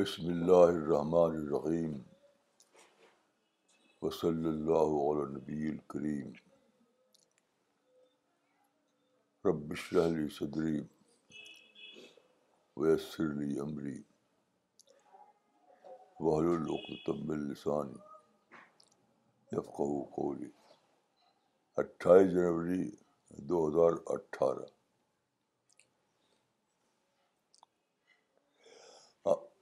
[0.00, 1.90] بسم اللہ الرحمٰن الرحیم
[4.02, 6.30] وصلی اللہ علی نبی الکریم
[9.48, 9.74] رب
[10.04, 10.80] علی صدری
[12.76, 13.96] ویسر علی عمری
[16.18, 18.00] من لسانی
[19.50, 19.72] تب
[20.16, 20.50] قولی
[21.84, 22.82] اٹھائیس جنوری
[23.48, 24.68] دو ہزار اٹھارہ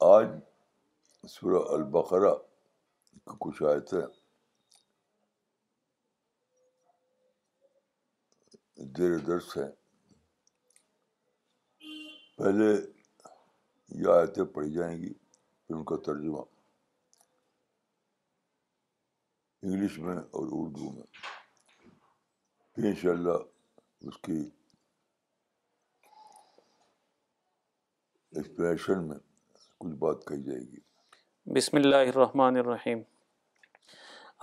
[0.07, 0.27] آج
[1.29, 2.35] صراء البقرا
[3.41, 4.03] کچھ آیتیں
[8.99, 9.69] زیر درس ہیں
[12.37, 12.67] پہلے
[14.01, 15.13] یہ آیتیں پڑھی جائیں گی
[15.67, 16.41] پھر ان کا ترجمہ
[19.63, 21.07] انگلش میں اور اردو میں
[22.75, 24.39] پھر ان شاء اللہ اس کی
[28.37, 29.19] ایکسپلینیشن میں
[29.81, 30.77] کچھ بات کہی جائے گی
[31.57, 33.01] بسم اللہ الرحمن الرحیم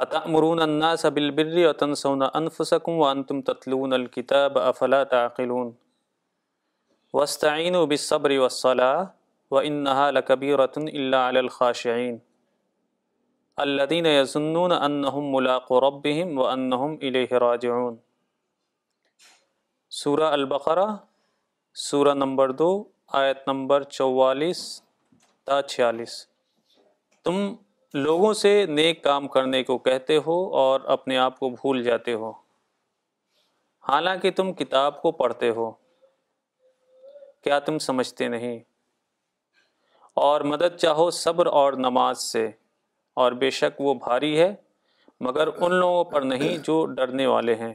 [0.04, 5.72] اتأمرون الناس بالبر وتنسون انفسكم وانتم تتلون الكتاب افلا تعقلون
[7.20, 12.20] واستعینوا بالصبر والصلاة وانها لكبيرة الا على الخاشعين
[13.68, 18.02] الذين يظنون انهم ملاقو ربهم وانهم اليه راجعون
[19.98, 20.86] سورہ البقرہ
[21.84, 22.68] سورہ نمبر دو
[23.20, 24.64] آیت نمبر چوالیس
[25.46, 26.12] تا چھیالیس
[27.24, 27.36] تم
[28.04, 32.32] لوگوں سے نیک کام کرنے کو کہتے ہو اور اپنے آپ کو بھول جاتے ہو
[33.90, 35.70] حالانکہ تم کتاب کو پڑھتے ہو
[37.44, 38.58] کیا تم سمجھتے نہیں
[40.24, 42.46] اور مدد چاہو صبر اور نماز سے
[43.24, 44.54] اور بے شک وہ بھاری ہے
[45.26, 47.74] مگر ان لوگوں پر نہیں جو ڈرنے والے ہیں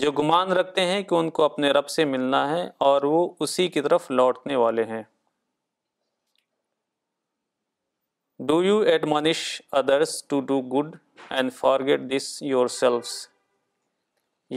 [0.00, 3.68] جو گمان رکھتے ہیں کہ ان کو اپنے رب سے ملنا ہے اور وہ اسی
[3.76, 5.02] کی طرف لوٹنے والے ہیں
[8.48, 10.98] Do you admonish others to do good
[11.38, 13.28] and forget this yourselves?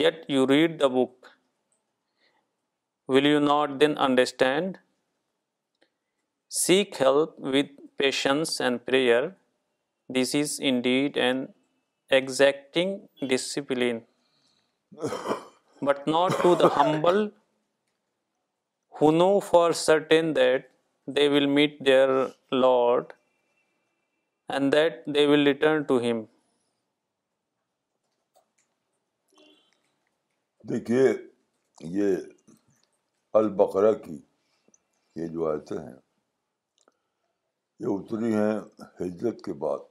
[0.01, 1.31] Yet you read the book.
[3.07, 4.77] Will you not then understand?
[6.47, 9.35] Seek help with patience and prayer.
[10.17, 11.41] This is indeed an
[12.09, 12.93] exacting
[13.35, 14.03] discipline,
[15.81, 17.31] but not to the humble,
[18.91, 20.71] who know for certain that
[21.05, 22.09] they will meet their
[22.51, 23.11] Lord
[24.55, 26.19] and that they will return to him
[30.69, 31.01] دیکھیے
[31.93, 32.15] یہ
[33.39, 34.13] البقرا کی
[35.21, 35.95] یہ جو آیتیں ہیں
[37.79, 39.83] یہ اتری ہیں ہجرت کے بعد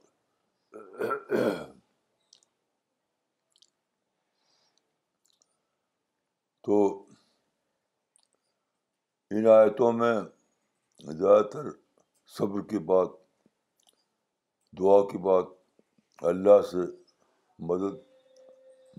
[6.67, 6.77] تو
[9.35, 10.13] ان آیتوں میں
[11.11, 11.69] زیادہ تر
[12.37, 13.22] صبر کی بات
[14.79, 15.47] دعا کی بات
[16.29, 16.77] اللہ سے
[17.71, 17.97] مدد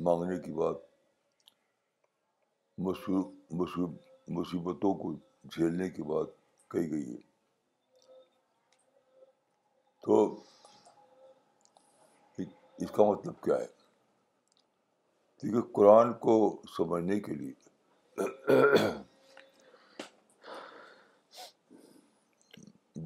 [0.07, 0.77] مانگنے کی بات
[4.39, 5.13] مصیبتوں کو
[5.53, 6.29] جھیلنے کی بات
[6.71, 7.21] کہی گئی ہے
[10.03, 10.21] تو
[12.85, 13.67] اس کا مطلب کیا ہے
[15.41, 16.37] کیونکہ قرآن کو
[16.77, 17.53] سمجھنے کے لیے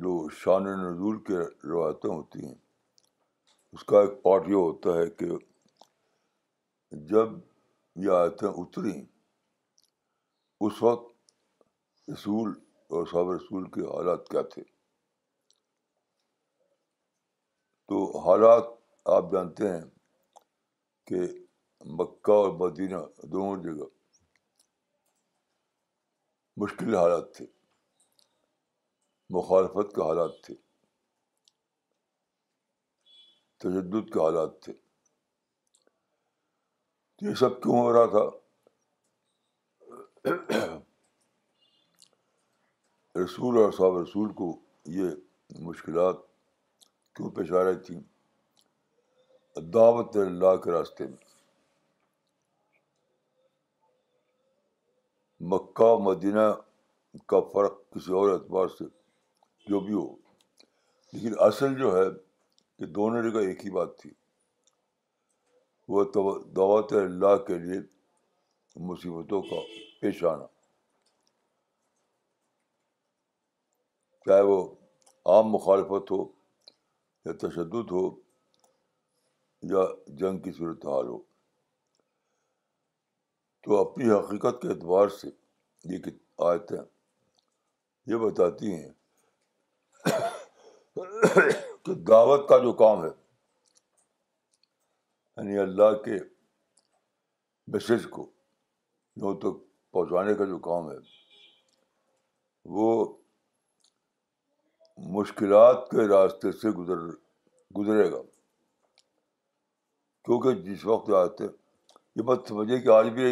[0.00, 0.10] جو
[0.40, 1.38] شان نزول کے
[1.68, 2.54] روایتیں ہوتی ہیں
[3.74, 5.26] اس کا ایک پارٹ یہ ہوتا ہے کہ
[7.12, 7.32] جب
[8.04, 8.92] یہ آیتیں اتری
[10.66, 11.30] اس وقت
[12.12, 12.52] رسول
[12.94, 14.62] اور صحابہ رسول کے حالات کیا تھے
[17.88, 17.98] تو
[18.28, 18.64] حالات
[19.16, 19.84] آپ جانتے ہیں
[21.10, 21.20] کہ
[21.98, 23.02] مکہ اور مدینہ
[23.34, 23.88] دونوں جگہ
[26.62, 27.46] مشکل حالات تھے
[29.36, 30.54] مخالفت کے حالات تھے
[33.64, 34.72] تشدد کے حالات تھے
[37.28, 38.28] یہ سب کیوں ہو رہا تھا
[43.24, 44.50] رسول اور صاحب رسول کو
[44.96, 45.10] یہ
[45.68, 46.16] مشکلات
[47.16, 48.00] کیوں پیش آ رہی تھیں
[49.74, 51.26] دعوت اللہ کے راستے میں
[55.52, 56.50] مکہ مدینہ
[57.32, 58.84] کا فرق کسی اور اعتبار سے
[59.68, 60.06] جو بھی ہو
[61.12, 62.08] لیکن اصل جو ہے
[62.78, 64.10] کہ دونوں جگہ ایک ہی بات تھی
[65.94, 67.80] وہ تو اللہ کے لیے
[68.88, 69.56] مصیبتوں کا
[70.00, 70.46] پیش آنا
[74.26, 74.58] چاہے وہ
[75.32, 76.20] عام مخالفت ہو
[77.26, 78.02] یا تشدد ہو
[79.72, 79.84] یا
[80.20, 81.18] جنگ کی صورت حال ہو
[83.64, 85.28] تو اپنی حقیقت کے اعتبار سے
[85.92, 86.10] یہ
[86.52, 86.78] آیتیں
[88.12, 88.88] یہ بتاتی ہیں
[91.84, 96.18] کہ دعوت کا جو کام ہے یعنی اللہ کے
[97.72, 98.22] میسیج کو
[99.20, 99.58] لوگوں تک
[99.92, 100.96] پہنچانے کا جو کام ہے
[102.76, 102.86] وہ
[105.18, 107.00] مشکلات کے راستے سے گزر
[107.78, 108.20] گزرے گا
[110.24, 111.44] کیونکہ جس وقت آتے
[112.18, 113.30] یہ بات سمجھے کہ آج بھی ہے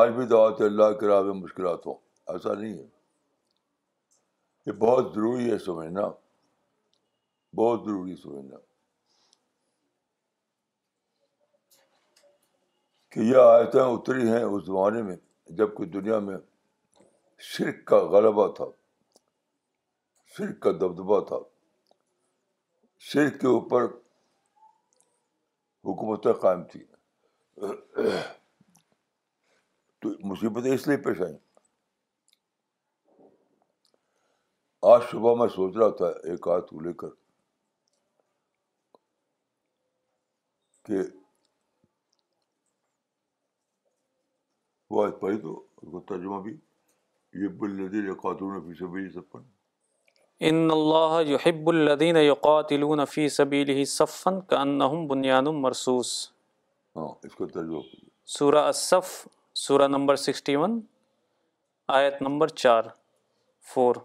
[0.00, 1.94] آج بھی دعوت اللہ کے راہ میں مشکلات ہوں
[2.34, 2.86] ایسا نہیں ہے
[4.66, 6.08] یہ بہت ضروری ہے سمجھنا
[7.56, 8.56] بہت ضروری سمجھنا
[13.12, 15.16] کہ یہ آیتیں اتری ہیں اس زمانے میں
[15.58, 16.36] جب کہ دنیا میں
[17.52, 18.64] شرک کا غلبہ تھا
[20.36, 21.36] شرک کا دبدبہ تھا
[23.12, 23.84] شرک کے اوپر
[25.88, 26.84] حکومتیں قائم تھیں
[30.02, 31.36] تو مصیبتیں اس لیے پیش آئیں
[34.86, 37.08] آج صبح میں سوچ رہا تھا ایک آدھ کو لے کر
[40.86, 40.98] کہ
[44.90, 46.52] وہ آج پڑھی تو اس کا ترجمہ بھی
[47.44, 49.42] یب الدین یقاتلون فی سبیل صفن
[50.48, 56.12] ان اللہ یحب الدین یقاتلون فی سبیلہ صفن کانہم بنیان مرسوس
[56.96, 57.80] ہاں اس کا ترجمہ
[58.38, 59.10] سورہ الصف
[59.66, 60.78] سورہ نمبر سکسٹی ون
[62.00, 62.84] آیت نمبر چار
[63.74, 63.96] فور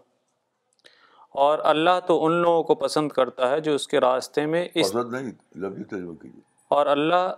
[1.42, 5.08] اور اللہ تو ان لوگوں کو پسند کرتا ہے جو اس کے راستے میں عزت
[5.12, 5.30] نہیں
[5.90, 6.42] کیجیے
[6.76, 7.28] اور اللہ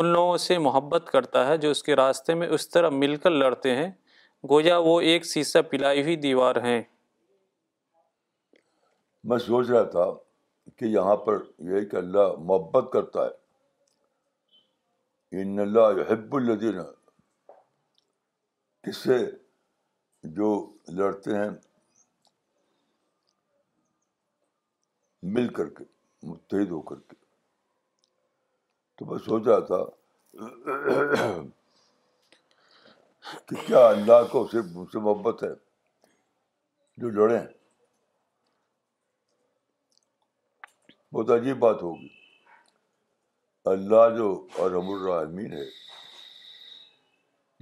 [0.00, 3.30] ان لوگوں سے محبت کرتا ہے جو اس کے راستے میں اس طرح مل کر
[3.40, 3.88] لڑتے ہیں
[4.50, 6.80] گویا وہ ایک سیسہ پلائی ہوئی دیوار ہیں
[9.32, 10.06] میں سوچ رہا تھا
[10.78, 11.36] کہ یہاں پر
[11.74, 13.34] یہ کہ اللہ محبت کرتا ہے
[15.42, 15.86] ان اللہ
[18.86, 19.16] کس سے
[20.38, 20.48] جو
[20.98, 21.50] لڑتے ہیں
[25.32, 25.84] مل کر کے
[26.26, 27.14] متحد ہو کر کے
[28.96, 29.84] تو میں سوچ رہا تھا
[33.48, 35.52] کہ کیا اللہ کو صرف مجھ سے محبت ہے
[37.02, 37.44] جو لڑیں
[41.14, 42.08] بہت عجیب بات ہوگی
[43.72, 44.28] اللہ جو
[44.64, 45.64] ارحم الرحمین ہے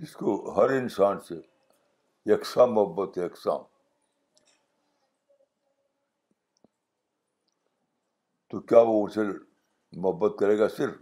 [0.02, 1.34] جس کو ہر انسان سے
[2.32, 3.58] یکساں محبت ہے یکساں
[8.52, 9.20] تو کیا وہ سے
[10.00, 10.94] محبت کرے گا صرف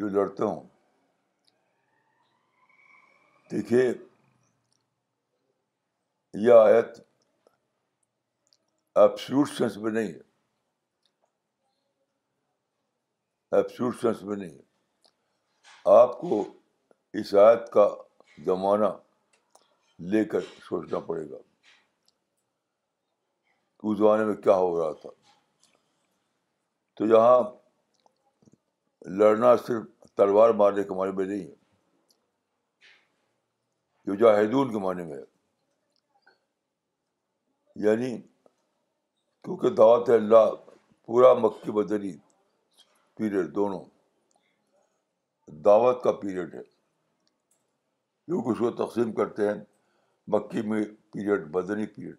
[0.00, 0.60] جو لڑتے ہوں
[3.50, 3.84] دیکھیے
[6.46, 6.88] یہ آیت
[9.26, 10.20] سینس میں نہیں ہے
[13.76, 14.62] سینس میں نہیں ہے
[16.02, 16.30] آپ کو
[17.20, 17.86] اس آیت کا
[18.44, 18.90] زمانہ
[20.12, 21.40] لے کر سوچنا پڑے گا
[23.86, 25.10] اس زمانے میں کیا ہو رہا تھا
[26.98, 27.40] تو یہاں
[29.18, 29.84] لڑنا صرف
[30.16, 31.52] تلوار مارنے کے معنی میں نہیں ہے
[34.20, 35.22] جاہدون کے معنی میں ہے
[37.86, 38.16] یعنی
[39.44, 40.50] کیونکہ دعوت ہے اللہ
[41.06, 42.16] پورا مکی بدری
[43.16, 43.82] پیریڈ دونوں
[45.64, 46.62] دعوت کا پیریڈ ہے
[48.26, 49.54] کیونکہ اس کو تقسیم کرتے ہیں
[50.34, 50.82] مکی میں
[51.12, 52.14] پیریڈ بدنی پیریڈ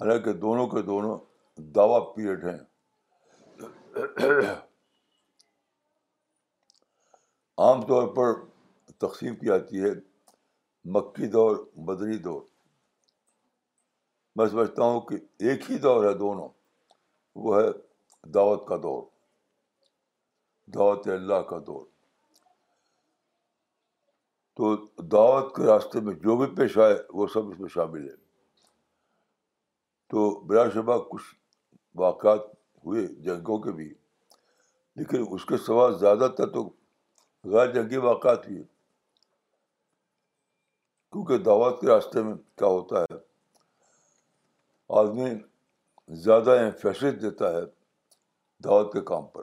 [0.00, 1.18] حالانکہ دونوں کے دونوں
[1.76, 2.58] دعوت پیریڈ ہیں
[7.64, 8.32] عام طور پر
[9.00, 9.92] تقسیم کی جاتی ہے
[10.94, 12.42] مکی دور مدری دور
[14.36, 15.16] میں سمجھتا ہوں کہ
[15.48, 16.48] ایک ہی دور ہے دونوں
[17.44, 17.66] وہ ہے
[18.34, 19.02] دعوت کا دور
[20.74, 21.84] دعوت اللہ کا دور
[24.56, 24.74] تو
[25.14, 28.14] دعوت کے راستے میں جو بھی پیش آئے وہ سب اس میں شامل ہے
[30.10, 31.34] تو بلا شبہ کچھ
[32.00, 32.54] واقعات
[32.86, 33.92] ہوئے جنگوں کے بھی
[34.96, 36.68] لیکن اس کے سوا زیادہ تر تو
[37.52, 38.56] غیر جنگی واقعات ہی
[41.12, 43.18] کیونکہ دعوت کے راستے میں کیا ہوتا ہے
[45.00, 45.30] آدمی
[46.24, 47.62] زیادہ انفیشن دیتا ہے
[48.64, 49.42] دعوت کے کام پر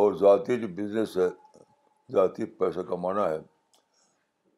[0.00, 1.28] اور ذاتی جو بزنس ہے
[2.16, 3.38] ذاتی پیسہ کمانا ہے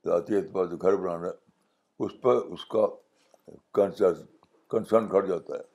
[0.09, 1.33] ذاتی اعتبار سے گھر بنانا ہے
[2.05, 2.87] اس پر اس کا
[3.75, 5.71] کنسرن گھٹ جاتا ہے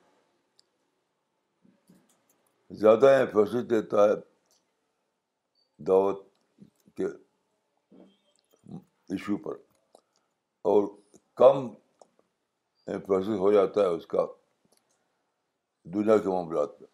[2.76, 4.14] زیادہ امفیسس دیتا ہے
[5.86, 6.24] دعوت
[6.96, 7.04] کے
[9.14, 9.54] ایشو پر
[10.72, 10.86] اور
[11.36, 11.66] کم
[12.94, 14.26] امفیسس ہو جاتا ہے اس کا
[15.94, 16.86] دنیا کے معاملات میں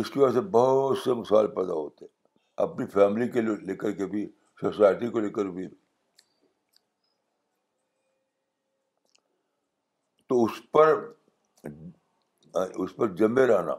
[0.00, 2.18] اس کی وجہ سے بہت سے مسائل پیدا ہوتے ہیں
[2.64, 4.26] اپنی فیملی کے لے کر کے بھی
[4.60, 5.68] سوسائٹی کو لے کر بھی
[10.28, 10.94] تو اس پر
[12.54, 13.74] اس پر جمے رہنا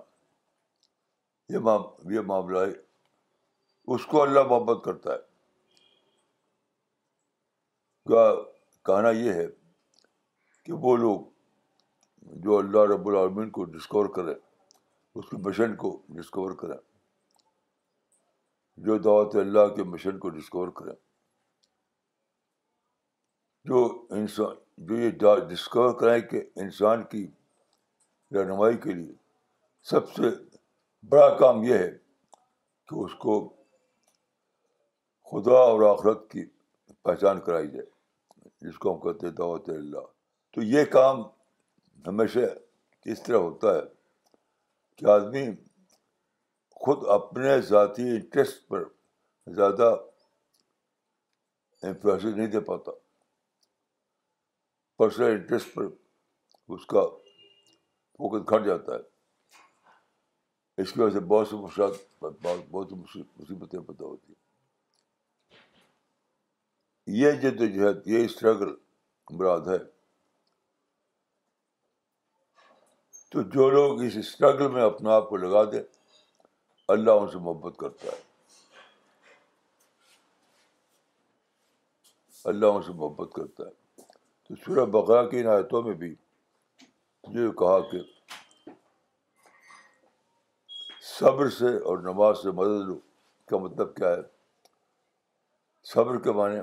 [1.52, 2.72] یہ یہ معاملہ ہے
[3.94, 5.30] اس کو اللہ محبت کرتا ہے
[8.90, 9.46] کہنا یہ ہے
[10.66, 16.52] کہ وہ لوگ جو اللہ رب العالمین کو ڈسکور کریں اس کے مشن کو ڈسکور
[16.62, 16.78] کریں
[18.86, 20.94] جو دعوت اللہ کے مشن کو ڈسکور کریں
[23.72, 23.84] جو
[24.20, 24.56] انسان
[24.90, 27.26] جو یہ ڈسکور کریں کہ انسان کی
[28.36, 29.14] رہنمائی کے لیے
[29.90, 30.30] سب سے
[31.10, 31.90] بڑا کام یہ ہے
[32.88, 33.38] کہ اس کو
[35.32, 36.44] خدا اور آخرت کی
[37.04, 37.86] پہچان کرائی جائے
[38.68, 40.06] جس کو ہم کہتے ہیں دعوت اللہ
[40.54, 41.22] تو یہ کام
[42.08, 42.40] ہمیشہ
[43.12, 43.82] اس طرح ہوتا ہے
[44.98, 45.46] کہ آدمی
[46.86, 48.84] خود اپنے ذاتی انٹرسٹ پر
[49.56, 49.96] زیادہ
[51.84, 52.92] نہیں دے پاتا
[54.98, 55.86] پرسنل انٹرسٹ پر
[56.76, 59.10] اس کا فوکس گھٹ جاتا ہے
[60.82, 61.94] اس کی وجہ سے بہت سی مشکلات
[62.44, 62.96] بہت سی
[63.40, 64.40] مصیبتیں پیدا ہوتی ہیں
[67.18, 68.70] یہ جد و جہد یہ اسٹرگل
[69.32, 69.78] امراد ہے
[73.32, 75.82] تو جو لوگ اس اسٹرگل میں اپنا آپ کو لگا دے
[76.96, 78.20] اللہ ان سے محبت کرتا ہے
[82.54, 84.02] اللہ ان سے محبت کرتا ہے
[84.48, 86.14] تو سورہ بقرہ کی آیتوں میں بھی
[87.58, 88.00] کہا کہ
[91.10, 92.98] صبر سے اور نماز سے مدد لو
[93.50, 94.22] کا مطلب کیا ہے
[95.94, 96.60] صبر کے معنی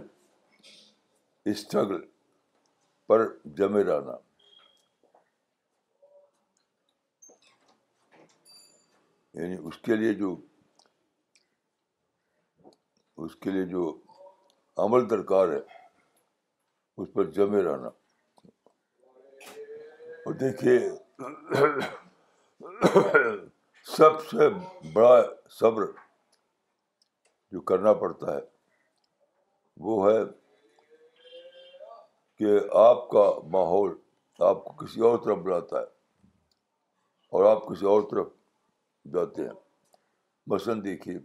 [1.50, 2.00] اسٹرگل
[3.08, 3.26] پر
[3.58, 4.14] جمے رہنا
[9.40, 10.34] یعنی اس کے لیے جو
[13.24, 13.90] اس کے لیے جو
[14.84, 15.58] عمل درکار ہے
[17.02, 17.88] اس پر جمے رہنا
[20.28, 20.78] اور دیکھیے
[23.96, 24.48] سب سے
[24.92, 25.14] بڑا
[25.58, 25.82] صبر
[27.52, 28.40] جو کرنا پڑتا ہے
[29.86, 30.18] وہ ہے
[32.38, 33.22] کہ آپ کا
[33.54, 33.94] ماحول
[34.48, 35.84] آپ کو کسی اور طرف بلاتا ہے
[37.34, 38.26] اور آپ کسی اور طرف
[39.14, 39.54] جاتے ہیں
[40.54, 41.18] مثلاً دیکھیے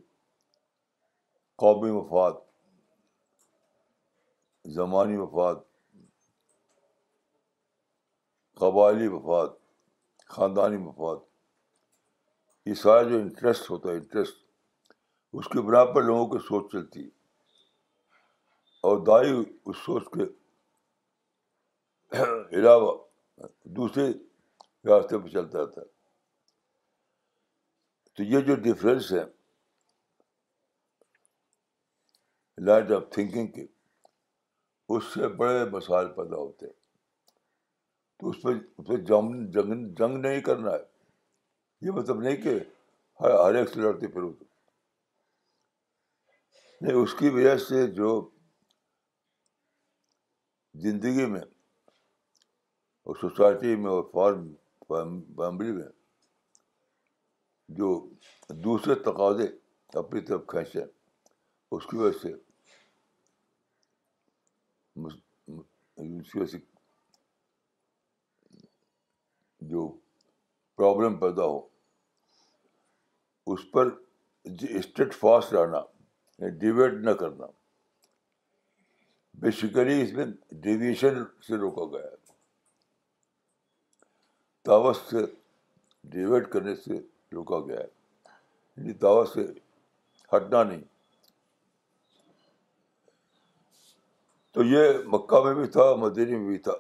[1.63, 2.39] قومی مفاد
[4.77, 5.61] زمانی مفاد
[8.59, 9.47] قبائلی مفاد
[10.35, 11.31] خاندانی مفاد
[12.65, 14.41] یہ سارا جو انٹرسٹ ہوتا ہے انٹرسٹ
[15.39, 17.09] اس کے برابر لوگوں کی سوچ چلتی ہے
[18.89, 20.23] اور دائی اس سوچ کے
[22.59, 22.93] علاوہ
[23.75, 24.07] دوسرے
[24.89, 25.85] راستے پہ چلتا رہتا ہے
[28.15, 29.23] تو یہ جو ڈفرینس ہے
[32.65, 33.65] لائٹ آف تھنکنگ کے
[34.95, 36.73] اس سے بڑے مسائل پیدا ہوتے ہیں
[38.19, 40.91] تو اس پہ اس پہ جنگ جنگ نہیں کرنا ہے
[41.85, 42.49] یہ مطلب نہیں کہ
[43.21, 44.45] ہر ایک سے لڑتے پھرتے
[46.81, 48.09] نہیں اس کی وجہ سے جو
[50.83, 51.41] زندگی میں
[53.09, 54.47] اور سوسائٹی میں اور فارم
[55.41, 55.87] فیملی میں
[57.81, 57.89] جو
[58.69, 59.47] دوسرے تقاضے
[60.03, 60.83] اپنی طرف کھینچے
[61.79, 62.31] اس کی وجہ سے
[69.75, 69.87] جو
[70.77, 71.61] پرابلم پیدا ہو
[73.51, 73.87] اس پر
[74.77, 75.81] اسٹیٹ فاسٹ رہنا
[76.59, 77.45] ڈیویٹ یعنی نہ کرنا
[79.41, 80.25] بیسیکلی اس میں
[80.63, 82.09] ڈیویشن سے روکا گیا
[85.13, 85.25] ہے
[86.11, 86.99] ڈیویٹ کرنے سے
[87.35, 89.45] روکا گیا ہے یعنی
[90.35, 90.81] ہٹنا نہیں
[94.53, 96.71] تو یہ مکہ میں بھی تھا مدینہ میں بھی تھا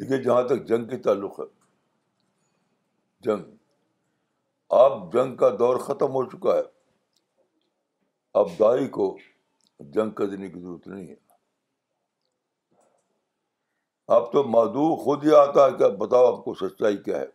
[0.00, 1.44] دیکھیے جہاں تک جنگ کے تعلق ہے
[3.26, 6.62] جنگ اب جنگ کا دور ختم ہو چکا ہے
[8.40, 9.06] اب دائی کو
[9.94, 11.14] جنگ کر دینے کی ضرورت نہیں ہے
[14.16, 17.26] اب تو مادو خود ہی آتا ہے کہ بتاؤ آپ کو سچائی کیا ہے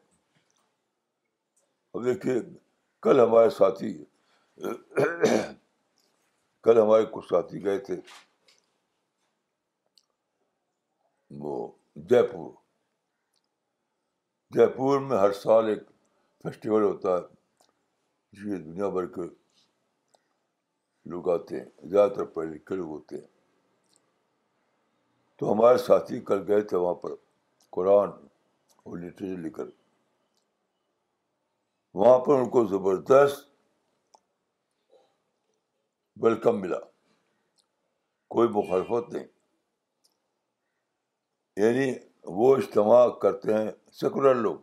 [1.93, 2.35] اب دیکھیے
[3.07, 3.93] کل ہمارے ساتھی
[6.63, 7.99] کل ہمارے کچھ ساتھی گئے تھے
[11.43, 11.55] وہ
[12.09, 12.51] جے پور
[14.53, 15.83] جے پور میں ہر سال ایک
[16.43, 17.21] فیسٹیول ہوتا ہے
[18.31, 19.27] جس میں دنیا بھر کے
[21.11, 23.27] لوگ آتے ہیں زیادہ تر پڑھے لکھے لوگ ہوتے ہیں
[25.39, 27.15] تو ہمارے ساتھی کل گئے تھے وہاں پر
[27.77, 28.09] قرآن
[28.83, 29.69] اور لٹریچر لے کر
[32.01, 33.47] وہاں پر ان کو زبردست
[36.23, 36.79] ویلکم ملا
[38.35, 39.27] کوئی مخالفت نہیں
[41.63, 41.91] یعنی
[42.37, 44.57] وہ اجتماع کرتے ہیں سیکولر لوگ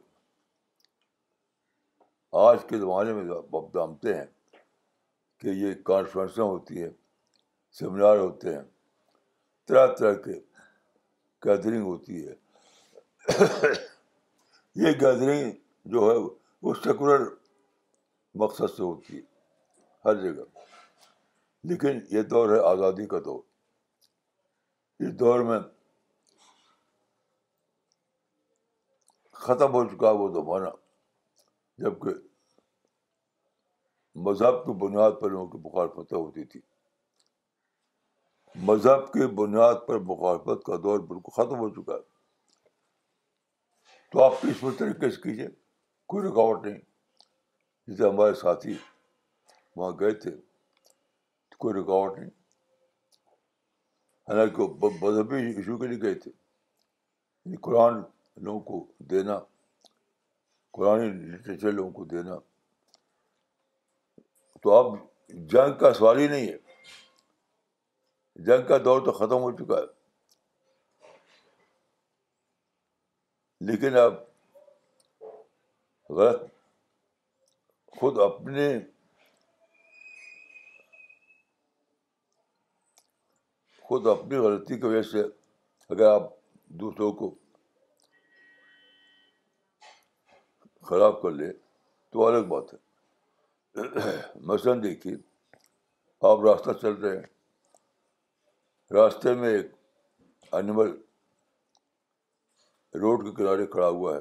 [2.49, 4.27] آج کے زمانے میں آپ جانتے ہیں
[5.41, 6.91] کہ یہ کانفرنسیں ہوتی ہیں
[7.79, 8.63] سیمینار ہوتے ہیں
[9.69, 10.39] طرح طرح کے
[11.45, 12.35] گیدرنگ ہوتی ہے
[14.83, 15.51] یہ گیدرنگ
[15.93, 16.17] جو ہے
[16.63, 17.25] وہ سیکولر
[18.43, 19.23] مقصد سے ہوتی ہے
[20.05, 20.45] ہر جگہ
[21.69, 23.41] لیکن یہ دور ہے آزادی کا دور
[25.07, 25.59] اس دور میں
[29.45, 30.69] ختم ہو چکا وہ زمانہ
[31.83, 32.15] جبکہ
[34.27, 36.61] مذہب کی بنیاد پر لوگوں کی مخالفتیں ہوتی تھی
[38.71, 42.07] مذہب کی بنیاد پر مخالفت کا دور بالکل ختم ہو چکا ہے
[44.13, 45.47] تو آپ کس طریقے سے کیجیے
[46.13, 46.79] کوئی رکاوٹ نہیں
[47.87, 48.75] جیسے ہمارے ساتھی
[49.77, 50.31] وہاں گئے تھے
[51.65, 52.31] کوئی رکاوٹ نہیں
[54.31, 58.03] حالانکہ وہ مذہبی ایشو کے لیے گئے تھے یعنی قرآن
[58.45, 59.39] لوگوں کو دینا
[60.79, 62.37] قرآن لٹریچر لوگوں کو دینا
[64.63, 64.97] تو اب
[65.53, 69.97] جنگ کا سوال ہی نہیں ہے جنگ کا دور تو ختم ہو چکا ہے
[73.71, 74.15] لیکن اب
[76.19, 76.43] غلط
[78.01, 78.69] خود اپنے
[83.89, 85.23] خود اپنی غلطی کی وجہ سے
[85.91, 86.31] اگر آپ
[86.81, 87.35] دوسروں کو
[90.89, 91.51] خراب کر لے
[92.13, 92.79] تو الگ بات ہے
[94.51, 95.15] مثلاً دیکھیے
[96.29, 99.67] آپ راستہ چل رہے ہیں راستے میں ایک
[100.61, 100.91] انیمل
[103.03, 104.21] روڈ کے کنارے کھڑا ہوا ہے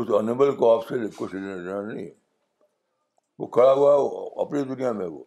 [0.00, 2.10] اس انیمل کو آپ سے کچھ لینا نہیں ہے
[3.38, 4.00] وہ کھڑا ہوا ہے
[4.46, 5.22] اپنی دنیا میں وہ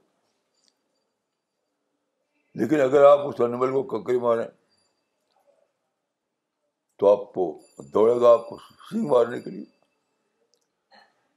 [2.62, 4.48] لیکن اگر آپ اس انیمل کو ککڑی ماریں
[7.00, 7.48] تو آپ کو
[7.94, 8.58] دوڑے گا آپ کو
[8.90, 9.64] سینگ مارنے کے لیے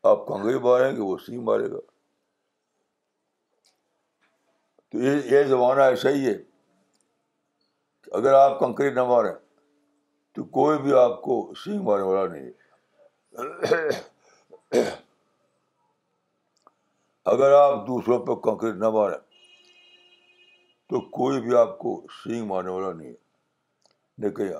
[0.06, 1.78] آپ کنگے ماریں گے وہ سی مارے گا
[4.92, 6.34] تو یہ زمانہ ایسا ہی ہے
[8.16, 9.32] اگر آپ کنکری نہ ماریں
[10.34, 11.34] تو کوئی بھی آپ کو
[11.64, 12.56] سینگ مارنے والا نہیں ہے
[17.32, 19.18] اگر آپ دوسروں پہ کنکریٹ نہ ماریں
[20.90, 23.16] تو کوئی بھی آپ کو سینگ مارنے والا نہیں ہے
[24.26, 24.52] نہ کہیں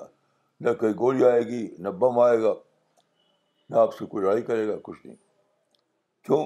[0.67, 2.53] نہ کہیں گولی آئے گی نہ بم آئے گا
[3.69, 5.15] نہ آپ سے کوئی لڑائی کرے گا کچھ نہیں
[6.29, 6.45] کیوں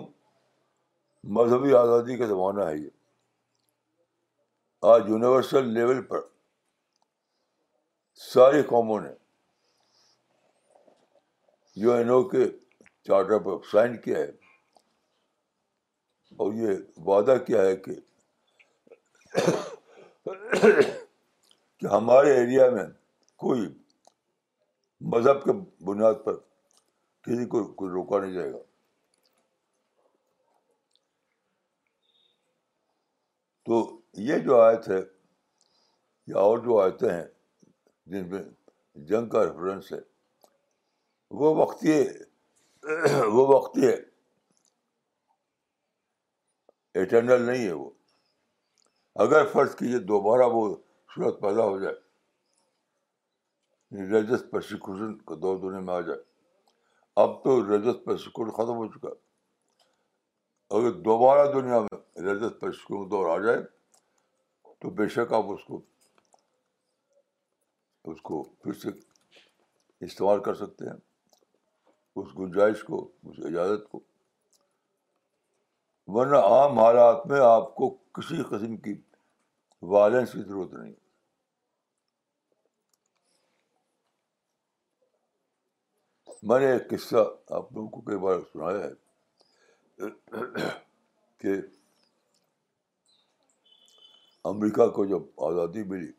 [1.38, 2.89] مذہبی آزادی کا زمانہ ہے یہ
[4.91, 6.19] آج یونیورسل لیول پر
[8.34, 9.12] ساری قوموں نے
[11.84, 12.48] یو این او کے
[13.10, 14.32] چارٹر پر سائن کیا ہے
[16.43, 16.74] اور یہ
[17.12, 17.96] وعدہ کیا ہے کہ
[22.00, 22.86] ہمارے ایریا میں
[23.46, 23.67] کوئی
[25.15, 25.52] مذہب کے
[25.91, 26.38] بنیاد پر
[27.28, 28.72] کسی کو روکا نہیں جائے گا
[33.65, 33.76] تو
[34.28, 34.99] یہ جو آیت ہے
[36.28, 37.23] یا اور جو آیتیں ہیں
[38.13, 38.41] جن میں
[39.10, 39.97] جنگ کا ریفرنس ہے
[41.39, 42.04] وہ وقت یہ
[43.34, 43.95] وہ وقت یہ
[47.21, 47.89] نہیں ہے وہ
[49.23, 50.63] اگر فرض کیجیے دوبارہ وہ
[51.15, 51.95] صورت پیدا ہو جائے
[54.13, 56.19] رجس پرسیکوشن کا دور دنیا میں آ جائے
[57.23, 59.10] اب تو رجس پرسیکوشن ختم ہو چکا
[60.71, 62.49] اگر دوبارہ دنیا میں
[63.10, 63.62] دور آ جائے
[64.82, 65.82] تو بے شک آپ اس کو
[68.12, 68.89] اس کو پھر سے
[70.06, 70.97] استعمال کر سکتے ہیں
[72.21, 73.99] اس گنجائش کو اس اجازت کو
[76.15, 78.93] ورنہ عام حالات میں آپ کو کسی قسم کی
[79.93, 80.93] وائلنس کی ضرورت نہیں
[86.49, 87.15] میں نے ایک قصہ
[87.58, 88.89] آپ لوگوں کو کئی بار سنایا ہے
[91.39, 91.49] کہ
[94.51, 96.12] امریکہ کو جب آزادی ملی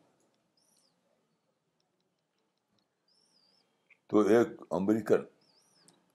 [4.09, 5.23] تو ایک امریکن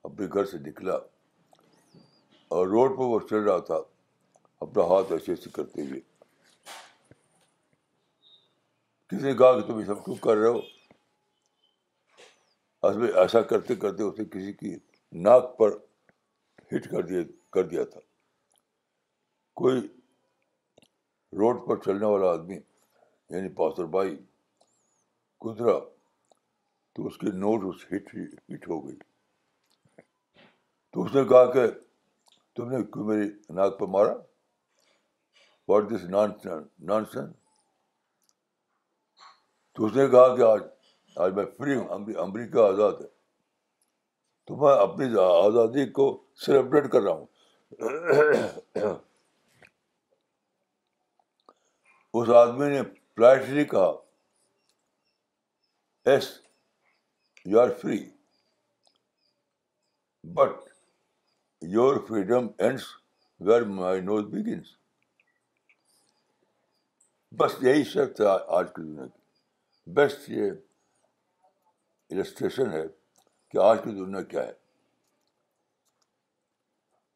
[0.05, 0.95] اپنے گھر سے نکلا
[2.57, 3.75] اور روڈ پہ وہ چل رہا تھا
[4.65, 6.01] اپنا ہاتھ ایسے ایسے کرتے ہوئے
[9.11, 10.61] کسی نے کہا کہ تم یہ سب کیوں کر رہے ہو
[12.89, 14.75] اب ایسا کرتے کرتے اسے کسی کی
[15.27, 15.77] ناک پر
[16.75, 18.01] ہٹ کر دیے کر دیا تھا
[19.61, 19.81] کوئی
[21.41, 24.17] روڈ پر چلنے والا آدمی یعنی پاسر بھائی
[25.45, 25.79] گزرا
[26.95, 28.15] تو اس کی نوٹ اس ہٹ
[28.53, 28.97] ہٹ ہو گئی
[30.93, 31.67] تو اس نے کہا کہ
[32.57, 34.15] تم نے کیوں میری ناک پہ مارا
[35.69, 36.31] what this non
[36.89, 37.31] nonsense
[39.75, 40.61] تو اس نے کہا کہ آج
[41.25, 43.07] آج میں فری ہوں امریکہ آزاد ہے
[44.47, 46.07] تو میں اپنی آزادی کو
[46.45, 47.27] سیلیبریٹ کر رہا ہوں
[52.13, 52.83] اس آدمی نے
[53.15, 53.93] پلائٹلی کہا
[56.11, 56.31] yes
[57.45, 57.99] you are free
[60.35, 60.57] but
[61.75, 62.85] your freedom ends
[63.47, 64.75] where my nose begins
[67.41, 68.27] بس یہی شرط ہے
[68.59, 70.51] آج کی دنیا کی بیسٹ یہ
[72.17, 72.87] السٹریشن ہے
[73.51, 74.59] کہ آج کی دنیا کیا ہے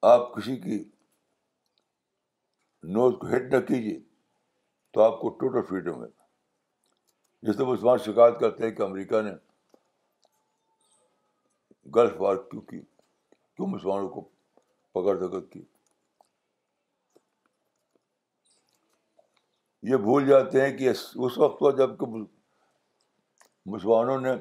[0.06, 0.74] آپ کسی کی
[2.96, 3.92] نوز کو ہٹ نہ کیجیے
[4.92, 6.08] تو آپ کو ٹوٹل فریڈم ہے
[7.48, 9.32] جیسے مسلمان شکایت کرتے ہیں کہ امریکہ نے
[11.96, 14.26] گلف وار کیوں کی کیوں مسلمانوں کو
[15.00, 15.62] پکڑ دکڑ کی
[19.92, 24.32] یہ بھول جاتے ہیں کہ اس وقت ہوا جب کہ مسلمانوں نے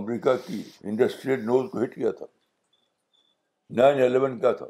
[0.00, 0.58] امریکہ کی
[0.90, 2.26] انڈسٹریل نوز کو ہٹ کیا تھا
[3.74, 4.66] نائن الیون کیا تھا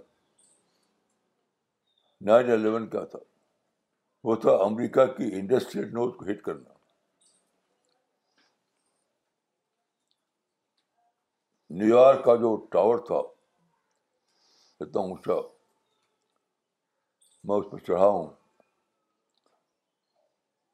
[2.26, 3.18] نائن الیون کیا تھا
[4.24, 6.74] وہ تھا امریکہ کی انڈسٹریل نوٹ کو ہٹ کرنا
[11.78, 13.16] نیو یارک کا جو ٹاور تھا
[14.84, 15.34] اتنا اونچا
[17.48, 18.26] میں اس پہ چڑھا ہوں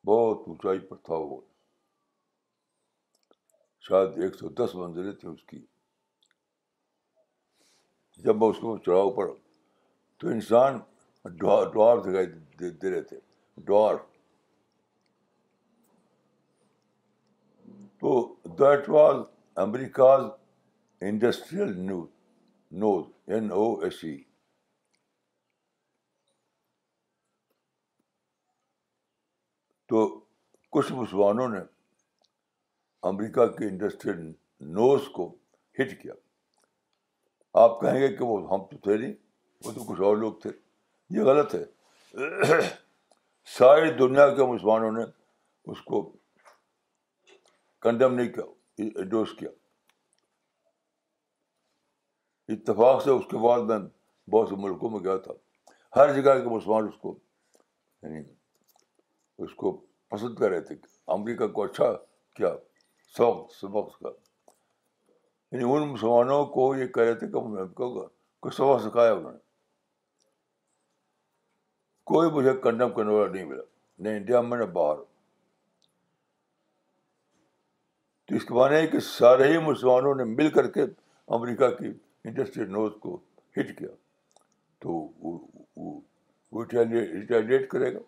[0.07, 1.41] بہت اونچائی پر تھا وہ
[3.89, 5.59] شاید ایک سو دس منزلیں تھیں اس کی
[8.25, 9.29] جب میں اس کو چڑھاؤ اوپر
[10.19, 10.79] تو انسان
[11.39, 13.19] ڈوار دکھائی دے رہے تھے
[13.65, 13.95] ڈوار
[18.01, 18.13] تو
[18.59, 19.17] that was
[19.65, 20.23] America's
[21.09, 22.07] industrial news
[22.83, 24.17] nose N O S E
[29.89, 30.05] تو
[30.73, 31.59] کچھ مسلمانوں نے
[33.09, 34.27] امریکہ کے انڈسٹریل
[34.77, 35.29] نوز کو
[35.81, 36.15] ہٹ کیا
[37.61, 39.13] آپ کہیں گے کہ وہ ہم تو تھے نہیں
[39.65, 40.51] وہ تو کچھ اور لوگ تھے
[41.17, 42.61] یہ غلط ہے
[43.59, 45.03] ساری دنیا کے مسلمانوں نے
[45.73, 46.01] اس کو
[47.83, 48.45] کنڈم نہیں کیا
[48.85, 49.51] ایڈوس کیا
[52.57, 53.79] اتفاق سے اس کے بعد میں
[54.31, 55.33] بہت سے ملکوں میں گیا تھا
[55.97, 57.17] ہر جگہ کے مسلمان اس کو
[58.03, 58.23] یعنی
[59.45, 59.77] اس کو
[60.11, 60.77] پسند کر رہے تھے
[61.17, 61.93] امریکہ کو اچھا
[62.37, 62.55] کیا
[63.17, 64.09] سبق سبق کا
[65.53, 67.27] یعنی ان مسلمانوں کو یہ کہہ رہے تھے
[68.83, 69.39] سکھایا انہوں نے
[72.11, 73.63] کوئی مجھے کنڈم کرنے والا نہیں ملا
[74.03, 75.03] نہ انڈیا میں نہ باہر
[78.29, 80.83] تو اس کے معنی ہے کہ سارے ہی مسلمانوں نے مل کر کے
[81.37, 81.93] امریکہ کی
[82.29, 83.17] انڈسٹریل نوز کو
[83.59, 83.89] ہٹ کیا
[84.85, 84.99] تو
[86.55, 88.01] وہ ریٹیلیٹ کرے گا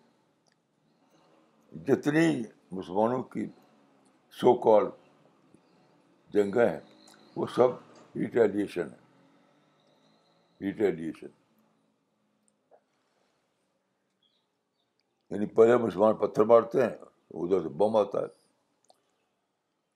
[1.87, 2.27] جتنی
[2.79, 3.45] مسلمانوں کی
[4.41, 4.89] سو کال
[6.33, 6.79] جنگیں ہیں
[7.35, 7.69] وہ سب
[8.19, 11.27] ریٹیلیشن ہے ریٹیلیشن
[15.33, 16.95] یعنی پہلے مسلمان پتھر مارتے ہیں
[17.41, 18.27] ادھر سے بم آتا ہے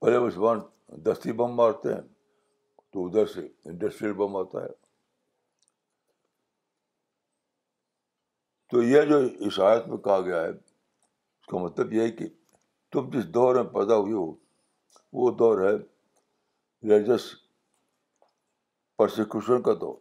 [0.00, 0.60] پہلے مسلمان
[1.04, 2.02] دستی بم مارتے ہیں
[2.92, 4.68] تو ادھر سے انڈسٹریل بم آتا ہے
[8.70, 12.28] تو یہ جو عشایت میں کہا گیا ہے اس کا مطلب یہ ہے کہ
[12.92, 14.32] تم جس دور میں پیدا ہوئی ہو
[15.20, 15.74] وہ دور ہے
[16.88, 17.24] ریلیجس
[18.98, 19.94] پرسیکوشن کا دور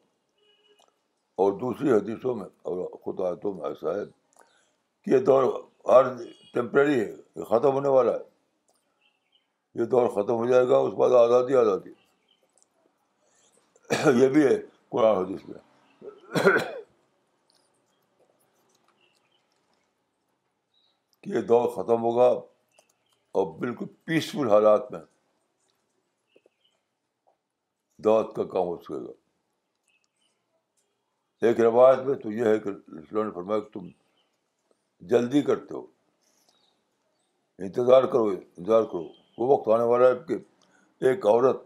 [1.44, 4.04] اور دوسری حدیثوں میں اور خود آیتوں میں ایسا ہے
[5.04, 5.44] کہ یہ دور
[5.88, 6.12] ہر
[6.54, 11.00] ٹیمپریری ہے یہ ختم ہونے والا ہے یہ دور ختم ہو جائے گا اس کے
[11.00, 11.89] بعد آزادی آزادی
[14.22, 14.56] یہ بھی ہے
[14.92, 16.68] قرآن حدیث میں
[21.22, 25.00] کہ یہ دور ختم ہوگا اور بالکل پیسفل حالات میں
[28.04, 29.14] دعوت کا کام ہو سکے گا
[31.48, 33.02] ایک روایت میں تو یہ ہے کہ نے
[33.34, 33.88] فرمایا کہ تم
[35.10, 35.84] جلدی کرتے ہو
[37.66, 39.08] انتظار کرو انتظار کرو
[39.38, 40.36] وہ وقت آنے والا ہے کہ
[41.10, 41.60] ایک عورت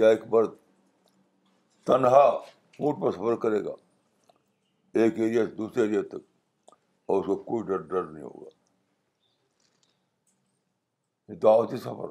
[0.00, 0.50] یا ایک مرد
[1.86, 3.72] تنہا اونٹ پر سفر کرے گا
[5.00, 6.22] ایک ایریا سے دوسرے ایریا تک
[7.10, 8.50] اور اس کو کوئی ڈر ڈر نہیں ہوگا
[11.42, 12.08] دعوتی سفر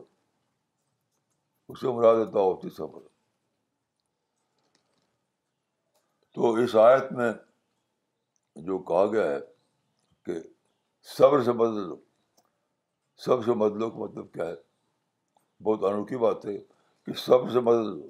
[1.72, 3.02] اس سے مراد دعوتی سفر
[6.34, 7.32] تو اس آیت میں
[8.66, 9.40] جو کہا گیا ہے
[10.26, 10.34] کہ
[11.18, 11.96] صبر سے بدل لو
[13.26, 14.54] سب سے بدلو کا مطلب کیا ہے
[15.64, 16.58] بہت انوکھی بات ہے
[17.06, 18.10] کہ صبر سے مدد لو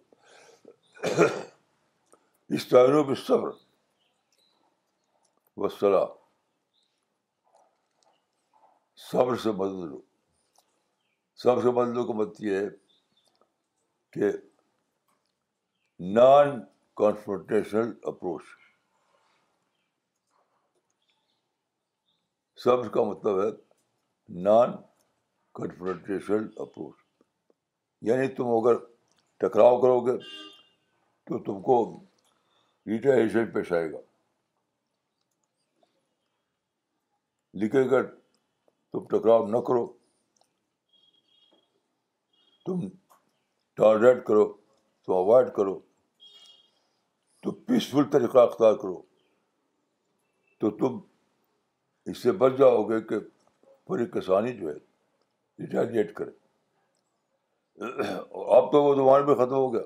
[2.56, 3.54] اس ٹائم میں صبر
[5.64, 5.68] و
[9.10, 10.02] صبر سے بدل لو
[11.44, 12.68] سب سے بدلو کا مت مطلب یہ ہے
[14.14, 14.30] کہ
[16.20, 16.60] نان
[17.02, 18.44] کانفرنٹیشنل اپروچ
[22.64, 23.48] سبز کا مطلب ہے
[24.48, 24.76] نان
[25.60, 27.02] کنفرنٹیشنل اپروچ
[28.10, 28.78] یعنی تم اگر
[29.46, 31.80] ٹکراؤ کرو گے تو تم کو
[32.94, 34.02] ریٹرشن پیش آئے گا
[37.62, 38.06] لیکن اگر
[38.92, 39.86] تم ٹکراؤ نہ کرو
[42.66, 42.88] تم
[43.74, 44.52] ٹرانزیکٹ کرو
[45.06, 45.80] تو اوائڈ کرو
[47.44, 49.02] تو پیسفل طریقہ اختیار کرو
[50.60, 51.00] تو تم
[52.12, 53.20] اس سے بچ جاؤ گے کہ
[53.88, 56.32] پوری کسانی جو ہے کرے
[58.58, 59.82] اب تو وہ زبان بھی ختم ہو گیا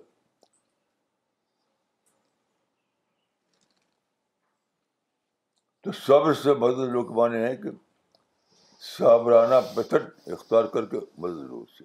[5.84, 7.70] تو صبر سے مدد لوگ مانے ہیں کہ
[8.86, 11.84] صابرانہ پکٹ اختیار کر کے مدد لوگ سے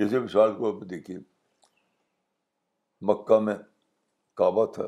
[0.00, 0.50] جیسے مثال
[0.90, 1.18] دیکھیے
[3.08, 3.54] مکہ میں
[4.36, 4.84] کعبہ تھا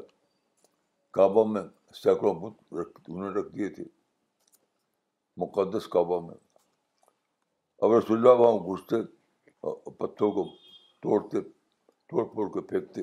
[1.15, 1.63] کعبہ میں
[2.03, 3.85] سینکڑوں بت رکھ انہوں نے رکھ دیے تھے
[5.43, 6.35] مقدس کعبہ میں
[7.85, 8.97] اب رسول اللہ وہاں گھستے
[9.99, 10.45] پتھروں کو
[11.03, 11.41] توڑتے
[12.11, 13.03] توڑ پھوڑ کے پھینکتے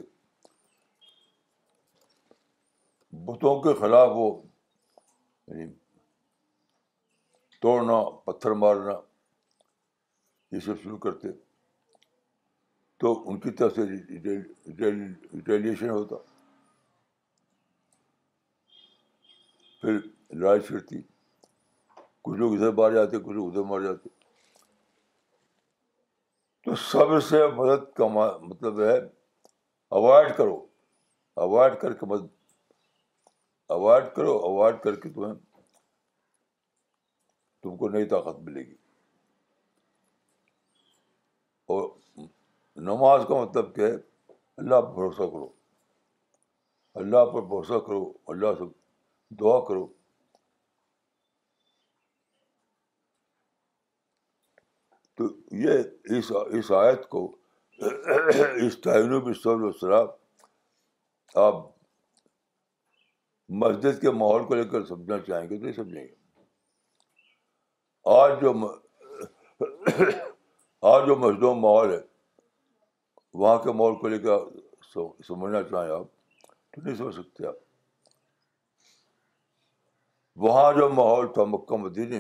[3.28, 4.30] بتوں کے خلاف وہ
[5.48, 5.66] یعنی
[7.62, 8.94] توڑنا پتھر مارنا
[10.56, 11.28] یہ سب شروع کرتے
[13.00, 16.16] تو ان کی طرف سے ریٹیلیشن ہوتا
[19.82, 20.00] پھر
[20.40, 20.96] لڑائی چھڑتی
[22.24, 24.06] کچھ لوگ ادھر مار جاتے کچھ لوگ ادھر مار جاتے
[26.66, 28.06] تو سب سے مدد کا
[28.50, 28.98] مطلب ہے
[30.00, 30.58] اوائڈ کرو
[31.46, 32.28] اوائڈ کر کے مدد
[33.78, 35.34] اوائڈ کرو اوائڈ کر کے تمہیں
[37.64, 38.76] تم کو نئی طاقت ملے گی
[41.74, 41.84] اور
[42.88, 43.86] نماز کا مطلب کہ
[44.58, 45.48] اللہ پر بھروسہ کرو
[47.02, 48.66] اللہ پر بھروسہ کرو اللہ سے
[49.40, 49.86] دعا کرو
[55.18, 55.28] تو
[55.62, 56.18] یہ
[56.62, 57.24] اس آیت کو
[57.78, 60.08] اس صلی السلام
[61.48, 61.56] آپ
[63.64, 66.14] مسجد کے ماحول کو لے کر سمجھنا چاہیں گے تو سمجھیں گے
[68.18, 68.54] آج جو
[70.92, 72.00] آج جو مسجدوں ماحول ہے
[73.34, 76.06] وہاں کے ماحول کو لے کر سمجھنا چاہیں آپ
[76.74, 77.56] تو نہیں سمجھ سکتے آپ
[80.46, 82.20] وہاں جو ماحول تھا مکہ نے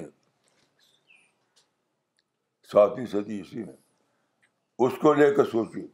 [2.72, 3.74] ساتویں صدی عیسوی میں
[4.86, 5.86] اس کو لے کر سوچیے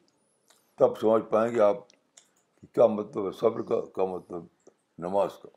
[0.80, 4.46] تب سمجھ پائیں گے آپ کہ کیا مطلب ہے صبر کا کیا مطلب
[5.06, 5.50] نماز کا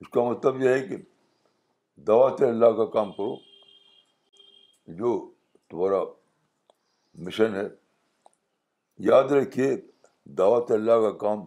[0.00, 0.96] اس کا مطلب یہ ہے کہ
[2.06, 3.34] دعوت اللہ کا کام کرو
[4.98, 5.14] جو
[5.70, 6.02] تمہارا
[7.24, 7.66] مشن ہے
[9.10, 9.70] یاد رکھیے
[10.38, 11.44] دعوت اللہ کا کام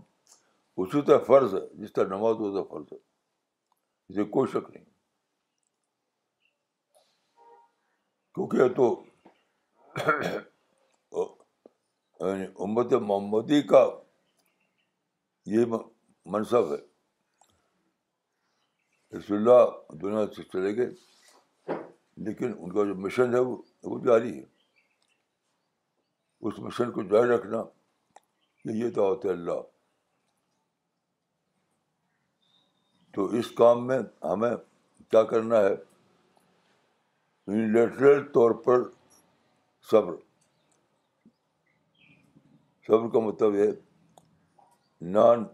[0.82, 2.98] اسی طرح فرض ہے جس طرح نماز ہوتا فرض ہے
[4.10, 4.84] اسے کوئی شک نہیں
[8.36, 8.94] کیونکہ یہ تو
[12.22, 13.86] یعنی امت محمدی کا
[15.56, 15.66] یہ
[16.26, 16.78] منصب ہے
[19.18, 21.74] رسول اللہ دنیا سے چلے گئے
[22.26, 23.56] لیکن ان کا جو مشن ہے وہ
[23.90, 24.44] وہ جاری ہے
[26.48, 27.62] اس مشن کو جاری رکھنا
[28.62, 29.62] کہ یہ دعوت ہے اللہ
[33.16, 34.00] تو اس کام میں
[34.32, 34.56] ہمیں
[35.12, 35.76] کیا کرنا ہے
[38.38, 38.84] طور پر
[39.92, 40.14] صبر
[42.88, 43.70] صبر کا مطلب ہے
[45.16, 45.46] نان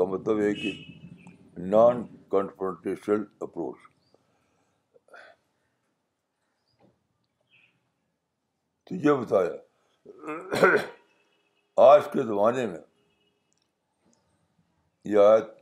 [0.00, 0.70] کا مطلب ہے کہ
[1.72, 3.88] نان کنفرنٹیشل اپروچ
[8.88, 10.72] تو یہ بتایا
[11.88, 12.78] آج کے زمانے میں
[15.12, 15.52] یہ آیت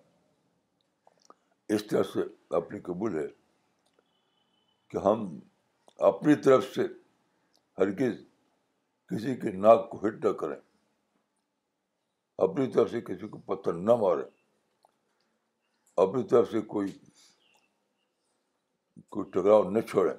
[1.77, 2.27] اس طرح سے
[2.61, 3.27] اپنی قبول ہے
[4.91, 5.27] کہ ہم
[6.13, 6.87] اپنی طرف سے
[7.79, 10.57] ہر کسی کے ناک کو ہٹ نہ کریں
[12.47, 14.23] اپنی طرف سے کسی کو پتھر نہ مارے
[16.03, 16.93] اپنی طرف سے کوئی
[19.15, 20.13] کوئی ٹکراؤ نہ چھوڑے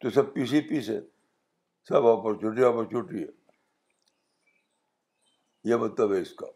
[0.00, 3.28] تو سب پی سی پی سب اپرچونیٹی اپرچونیٹی ہے
[5.70, 6.46] یہ مطلب ہے اس کا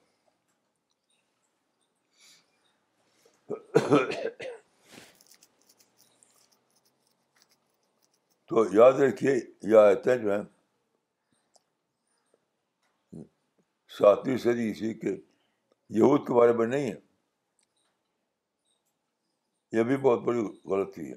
[8.49, 9.35] تو یاد رکھیے
[9.71, 10.43] یہ آیتیں جو ہیں
[13.99, 15.15] ساتویں صدی عیسوی کے
[15.99, 16.99] یہود کے بارے میں نہیں ہے
[19.79, 21.15] یہ بھی بہت بڑی غلطی ہے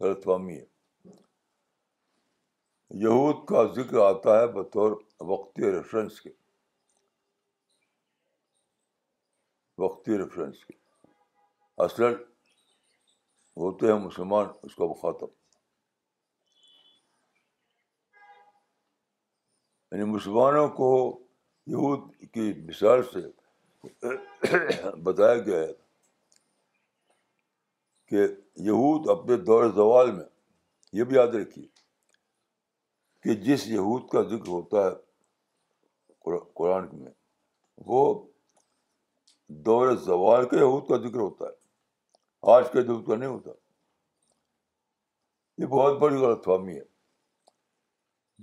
[0.00, 1.10] غلط فہمی ہے
[3.04, 4.92] یہود کا ذکر آتا ہے بطور
[5.30, 6.30] وقتی ریفرنس کے
[9.84, 10.74] وقتی ریفرنس کے
[11.84, 12.04] اصل
[13.64, 15.26] ہوتے ہیں مسلمان اس کو مخاطب
[19.92, 20.90] یعنی مسلمانوں کو
[21.70, 22.00] یہود
[22.34, 23.18] کی مثال سے
[25.02, 25.72] بتایا گیا ہے
[28.08, 28.26] کہ
[28.68, 30.24] یہود اپنے دور زوال میں
[30.98, 31.66] یہ بھی یاد رکھیے
[33.22, 37.10] کہ جس یہود کا ذکر ہوتا ہے قرآن میں
[37.86, 38.02] وہ
[39.66, 43.50] دور زوال کے یہود کا ذکر ہوتا ہے آج کے یہود کا نہیں ہوتا
[45.62, 46.84] یہ بہت بڑی غلط فہمی ہے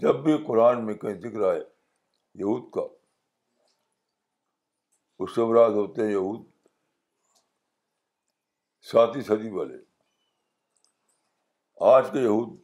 [0.02, 1.60] جب بھی قرآن میں کہیں ذکر آئے
[2.42, 2.82] یہود کا
[5.24, 6.44] اس سے مراد ہوتے ہیں یہود
[8.92, 9.78] ساتویں صدی والے
[11.94, 12.58] آج کے یہود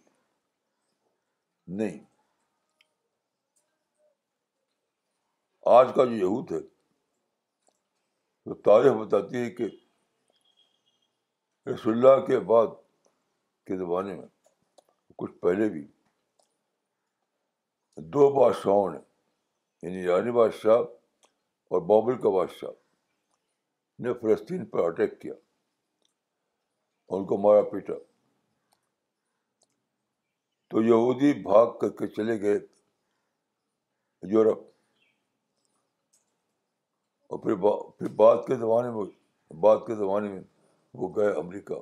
[1.82, 1.98] نہیں
[5.80, 6.60] آج کا جو یہود ہے
[8.46, 9.68] تو تاریخ بتاتی ہے کہ
[11.70, 12.68] رسول اللہ کے بعد
[13.68, 14.28] کے زمانے میں
[15.22, 15.84] کچھ پہلے بھی
[18.16, 18.98] دو بادشاہوں نے
[19.86, 20.84] یعنی ایرانی بادشاہ
[21.72, 22.70] اور بابل کا بادشاہ
[24.04, 25.34] نے فلسطین پر اٹیک کیا
[27.16, 27.94] ان کو مارا پیٹا
[30.70, 32.58] تو یہودی بھاگ کر کے چلے گئے
[34.32, 34.60] یورپ
[37.34, 37.56] اور پھر
[38.00, 39.04] پھر بعد کے زمانے میں
[39.64, 40.42] بعد کے زمانے میں
[41.02, 41.80] وہ گئے امریکہ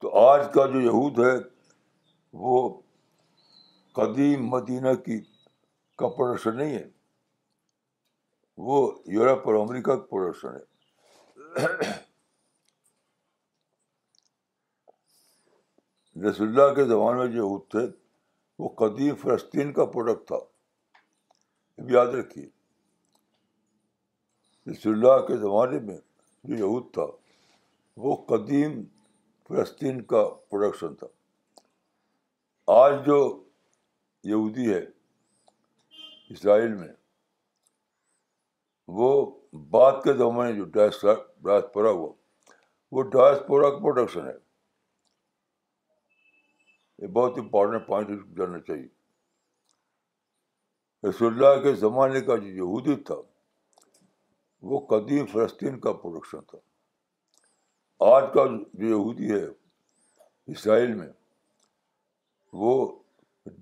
[0.00, 1.34] تو آج کا جو یہود ہے
[2.44, 2.56] وہ
[3.98, 5.20] قدیم مدینہ کی
[6.02, 6.84] کپڑ نہیں ہے
[8.66, 8.76] وہ
[9.12, 10.62] یورپ اور امریکہ کا پروڈکشن ہے
[16.28, 17.80] رسول اللہ کے زمانے میں جو یہود تھے
[18.62, 22.44] وہ قدیم فلسطین کا پروڈکٹ تھا اب یاد رکھیے
[24.70, 25.96] رسول اللہ کے زمانے میں
[26.48, 27.06] جو یہود تھا
[28.04, 28.82] وہ قدیم
[29.48, 31.06] فلسطین کا پروڈکشن تھا
[32.82, 33.16] آج جو
[34.28, 34.84] یہودی ہے
[36.30, 36.88] اسرائیل میں
[38.98, 39.08] وہ
[39.70, 40.96] بعد کے زمانے جو ڈائس
[41.44, 42.10] ڈائس پورا ہوا
[42.96, 44.32] وہ ڈاسپورا کا پروڈکشن ہے
[47.02, 48.88] یہ بہت امپورٹنٹ پوائنٹ جاننا چاہیے
[51.08, 53.14] رسول اللہ کے زمانے کا جو یہودی تھا
[54.68, 56.58] وہ قدیم فلسطین کا پروڈکشن تھا
[58.16, 59.44] آج کا جو یہودی ہے
[60.52, 61.08] اسرائیل میں
[62.62, 62.72] وہ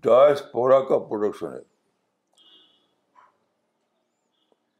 [0.05, 1.61] ڈائس پورا کا پروڈکشن ہے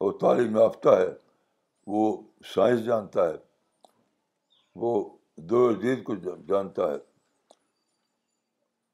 [0.03, 1.05] اور تعلیم یافتہ ہے
[1.95, 2.05] وہ
[2.55, 3.35] سائنس جانتا ہے
[4.85, 4.93] وہ
[5.53, 6.15] دور جدید کو
[6.49, 6.97] جانتا ہے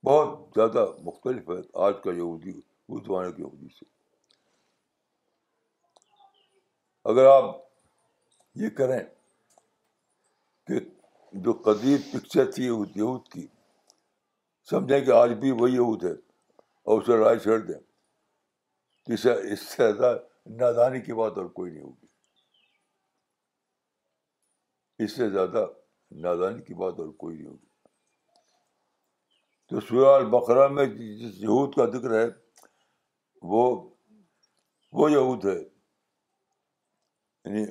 [0.09, 3.85] بہت زیادہ مختلف ہے آج کا یہودی اس زمانے کے یہودی سے
[7.13, 7.45] اگر آپ
[8.65, 8.99] یہ کریں
[10.69, 10.81] کہ
[11.49, 13.47] جو قدیم پکچر تھی یہود کی
[14.71, 16.13] سمجھیں کہ آج بھی وہی یہود ہے
[16.91, 17.81] اور اسے رائے چھیڑ دیں
[19.17, 19.61] اس سے
[19.93, 20.17] زیادہ
[20.57, 22.07] نادانی کی بات اور کوئی نہیں ہوگی
[25.05, 25.67] اس سے زیادہ
[26.25, 27.67] نادانی کی بات اور کوئی نہیں ہوگی
[29.69, 32.27] تو سورہ البقرہ میں جس یہود کا ذکر ہے
[33.51, 33.63] وہ
[34.99, 35.59] وہ یہود ہے
[37.45, 37.65] یعنی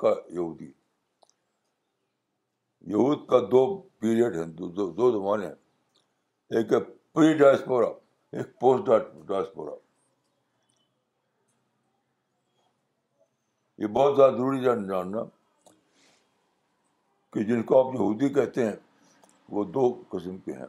[0.00, 0.70] کا یہودی
[2.94, 3.60] یہود کا دو
[4.00, 4.66] پیریڈ ہیں دو
[4.98, 5.58] دو, زمانے ہیں
[6.58, 6.78] ایک ہے
[7.12, 7.30] پری
[8.36, 9.74] ایک پوسٹا ڈاسپورا
[13.82, 15.22] یہ بہت زیادہ ضروری جاننا
[17.32, 18.74] کہ جن کو آپ یہودی کہتے ہیں
[19.56, 20.66] وہ دو قسم کے ہیں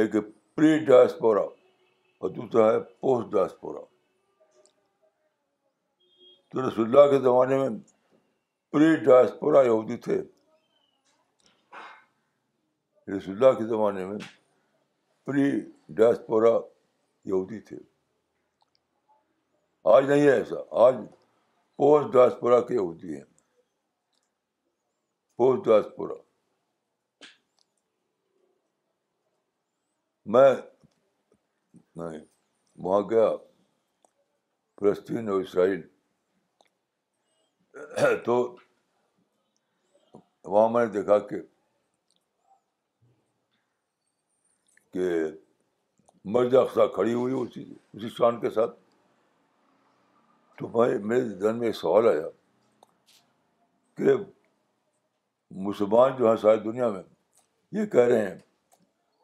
[0.00, 0.14] ایک
[0.56, 3.80] پری ڈاسپورا اور دوسرا ہے پوسٹ ڈاسپورا
[6.52, 7.68] تو رسول اللہ کے زمانے میں
[8.72, 10.20] پری یہودی تھے
[13.16, 14.18] رسول اللہ کے زمانے میں
[17.24, 17.76] یہودی تھے
[19.94, 20.94] آج نہیں ہے ایسا آج
[21.76, 23.22] پوسٹ ڈاسپورا کے یہودی ہیں
[30.32, 30.54] میں
[32.84, 33.28] وہاں گیا
[34.80, 35.80] فلسطین اور اسرائیل
[38.24, 38.36] تو
[40.44, 41.40] وہاں میں نے دیکھا کہ
[44.92, 45.10] کہ
[46.34, 47.62] مردا افسہ کھڑی ہوئی اسی
[47.96, 48.78] اسی شان کے ساتھ
[50.58, 50.68] تو
[51.08, 52.28] میرے ذہن میں ایک سوال آیا
[53.96, 54.12] کہ
[55.66, 57.02] مسلمان جو ہیں ساری دنیا میں
[57.80, 58.38] یہ کہہ رہے ہیں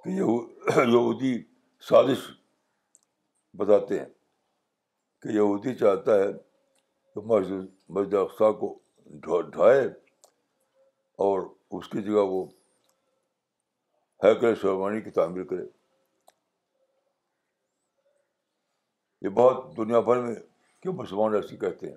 [0.04, 1.34] کہ یہودی
[1.88, 2.30] سازش
[3.58, 4.08] بتاتے ہیں
[5.22, 6.32] کہ یہودی چاہتا ہے
[7.14, 8.76] کہ مسجد مسجد اقسا کو
[9.50, 9.84] ڈھائے
[11.26, 11.40] اور
[11.76, 12.44] اس کی جگہ وہ
[14.24, 15.64] ہیکل سلیمانی کی تعمیر کرے
[19.22, 20.34] یہ بہت دنیا بھر میں
[20.82, 21.96] کیوں مسلمان ایسی کہتے ہیں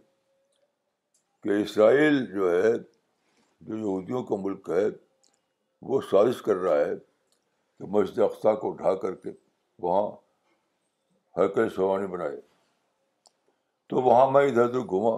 [1.44, 4.86] کہ اسرائیل جو ہے جو یہودیوں کا ملک ہے
[5.90, 9.30] وہ سازش کر رہا ہے کہ مسجد کو اٹھا کر کے
[9.88, 10.10] وہاں
[11.40, 12.40] ہیکل سلیمانی بنائے
[13.90, 15.18] تو وہاں میں ادھر ادھر گھوما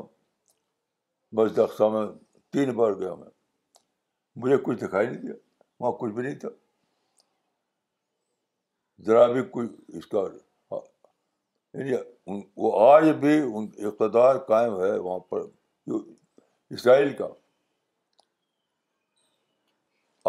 [1.41, 2.06] مسجد اختہ میں
[2.54, 3.30] تین بار گیا میں
[4.43, 5.34] مجھے کچھ دکھائی نہیں دیا
[5.80, 6.49] وہاں کچھ بھی نہیں تھا
[9.06, 10.22] ذرا بھی کوئی اس کا
[10.72, 10.80] ہاں۔
[11.78, 11.93] یعنی
[12.64, 15.41] وہ آج بھی ان اقتدار قائم ہے وہاں پر
[16.76, 17.28] اسرائیل کا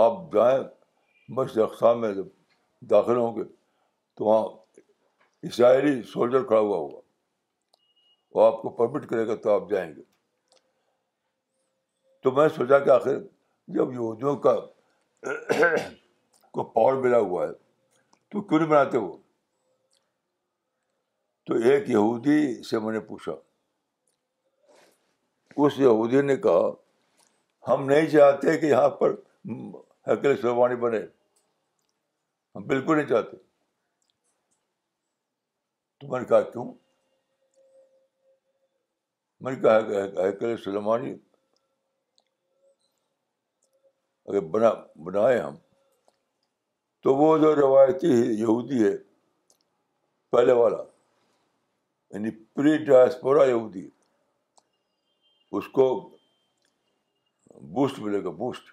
[0.04, 0.58] آپ جائیں
[1.62, 2.26] اقسام میں جب
[2.90, 3.44] داخل ہوں گے
[4.16, 4.44] تو وہاں
[5.48, 7.00] اسرائیلی سولجر کھڑا ہوا ہوا
[8.34, 10.02] وہ آپ کو پرمٹ کرے گا تو آپ جائیں گے
[12.22, 13.18] تو میں سوچا کہ آخر
[13.78, 14.54] جب یہودیوں کا
[16.52, 17.52] کو پاور ملا ہوا ہے
[18.32, 19.12] تو کیوں نہیں بناتے وہ
[21.46, 23.32] تو ایک یہودی سے میں نے پوچھا
[25.64, 26.70] اس یہودی نے کہا
[27.72, 29.12] ہم نہیں چاہتے کہ یہاں پر
[30.12, 30.98] حکل سلوانی بنے
[32.56, 33.36] ہم بالکل نہیں چاہتے
[36.00, 36.64] تو میں نے کہا کیوں
[39.44, 39.78] میں نے کہا
[40.28, 41.12] حکل سلمانی
[44.26, 44.72] اگر بنا
[45.04, 45.54] بنائے ہم
[47.02, 48.08] تو وہ جو روایتی
[48.40, 48.96] یہودی ہے
[50.32, 50.82] پہلے والا
[52.14, 53.88] یعنی پری ڈاسپورا یہودی
[55.58, 55.86] اس کو
[57.78, 58.70] بوسٹ ملے گا بوسٹ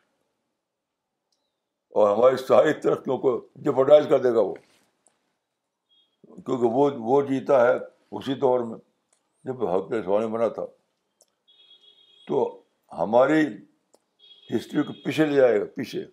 [1.99, 4.53] اور ہماری ساری ترقیوں کو ڈپوٹائز کر دے گا وہ
[6.25, 7.73] کیونکہ وہ وہ جیتا ہے
[8.17, 8.77] اسی دور میں
[9.47, 10.65] جب حق حقوق بنا تھا
[12.27, 12.37] تو
[12.97, 13.41] ہماری
[14.55, 16.05] ہسٹری کو پیچھے لے جائے گا پیچھے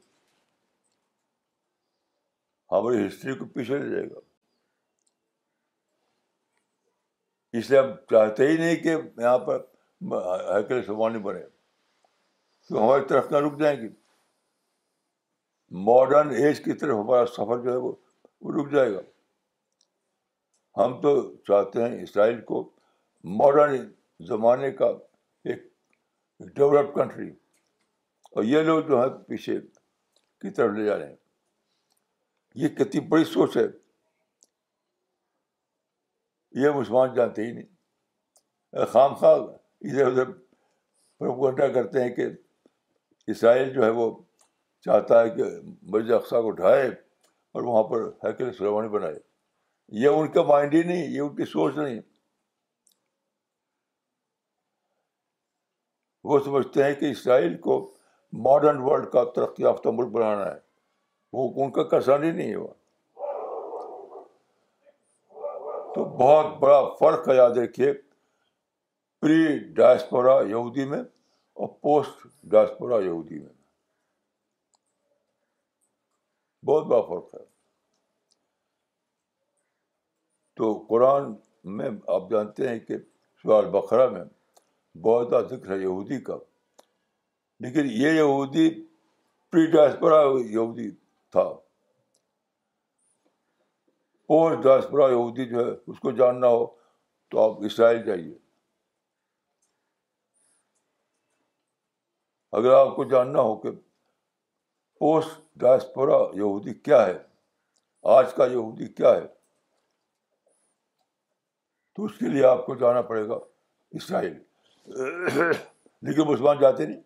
[2.73, 4.21] ہماری ہسٹری کو پیچھے لے جائے گا
[7.59, 9.61] اس لیے ہم چاہتے ہی نہیں کہ یہاں پر
[10.55, 11.43] ہیکل سوانی بنے
[12.69, 13.89] تو ہماری طرف نہ رک جائیں گی
[15.87, 17.93] ماڈرن ایج کی طرف ہمارا سفر جو ہے وہ
[18.57, 19.01] رک جائے گا
[20.83, 21.13] ہم تو
[21.49, 22.63] چاہتے ہیں اسرائیل کو
[23.39, 23.89] ماڈرن
[24.29, 24.87] زمانے کا
[25.51, 25.63] ایک
[26.55, 27.29] ڈیولپڈ کنٹری
[28.33, 29.61] اور یہ لوگ جو ہیں پیچھے
[30.41, 31.25] کی طرف لے جا رہے ہیں
[32.63, 33.63] یہ کتنی بڑی سوچ ہے
[36.61, 39.39] یہ مسلمان جانتے ہی نہیں خام خواہ
[39.89, 40.21] ادھر
[41.21, 42.27] ادھر کرتے ہیں کہ
[43.33, 44.11] اسرائیل جو ہے وہ
[44.85, 45.45] چاہتا ہے کہ
[45.93, 49.19] مرض کو اٹھائے اور وہاں پر حیکل سلوانی بنائے
[50.03, 52.01] یہ ان کا مائنڈ ہی نہیں یہ ان کی سوچ نہیں
[56.31, 57.79] وہ سمجھتے ہیں کہ اسرائیل کو
[58.49, 60.65] ماڈرن ورلڈ کا ترقی یافتہ ملک بنانا ہے
[61.39, 61.83] ان کا
[62.23, 62.73] ہی نہیں ہوا
[65.95, 67.93] تو بہت بڑا فرق ہے یاد رکھیے
[69.21, 70.99] پری ڈائسپورا یہودی میں
[71.55, 73.53] اور پوسٹ ڈائسپورا یہودی میں
[76.71, 77.45] بہت بڑا فرق ہے
[80.57, 81.33] تو قرآن
[81.79, 82.97] میں آپ جانتے ہیں کہ
[83.43, 84.25] سوال بقرہ میں
[85.07, 86.37] بہت زیادہ ذکر ہے یہودی کا
[87.65, 88.69] لیکن یہ یہودی
[89.53, 90.91] پری ڈائسپورا یہودی
[91.33, 91.41] تھا
[94.41, 96.65] اور ڈاسپورا یہودی جو ہے اس کو جاننا ہو
[97.31, 98.35] تو آپ اسرائیل جائیے
[102.59, 103.71] اگر آپ کو جاننا ہو کہ
[105.01, 107.17] پوسٹ ڈاسپورا یہودی کیا ہے
[108.19, 109.27] آج کا یہودی کیا ہے
[111.97, 113.39] تو اس کے لیے آپ کو جانا پڑے گا
[114.01, 114.33] اسرائیل
[114.87, 117.01] لیکن مسلمان جاتے نہیں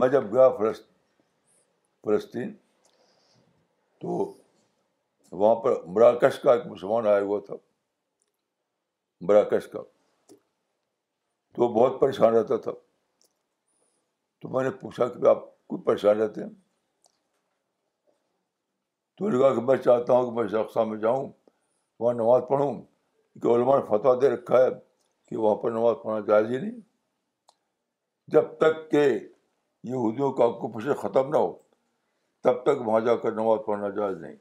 [0.00, 0.89] میں جب گیا فلسط
[2.04, 2.52] فلسطین
[4.00, 4.08] تو
[5.40, 7.54] وہاں پر مراکش کا ایک مسلمان آیا ہوا تھا
[9.28, 9.82] مراکش کا
[11.56, 12.72] تو بہت پریشان رہتا تھا
[14.42, 16.50] تو میں نے پوچھا کہ آپ کو پریشان رہتے ہیں
[19.18, 21.28] تو لگا کہ میں چاہتا ہوں کہ میں شخصہ میں جاؤں
[22.00, 22.72] وہاں نماز پڑھوں
[23.42, 24.68] کہ علماء نے فتویٰ دے رکھا ہے
[25.28, 26.78] کہ وہاں پر نماز پڑھنا جائز ہی نہیں
[28.34, 31.52] جب تک کہ یہودیوں کا آکوپیشن ختم نہ ہو
[32.42, 34.36] تب تک وہاں جا کر نماز پڑھنا جائز نہیں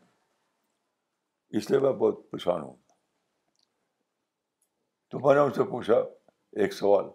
[1.58, 2.76] اس لیے میں بہت پریشان ہوں
[5.12, 5.95] تو میں نے ان سے پوچھا
[6.64, 7.06] ایک سوال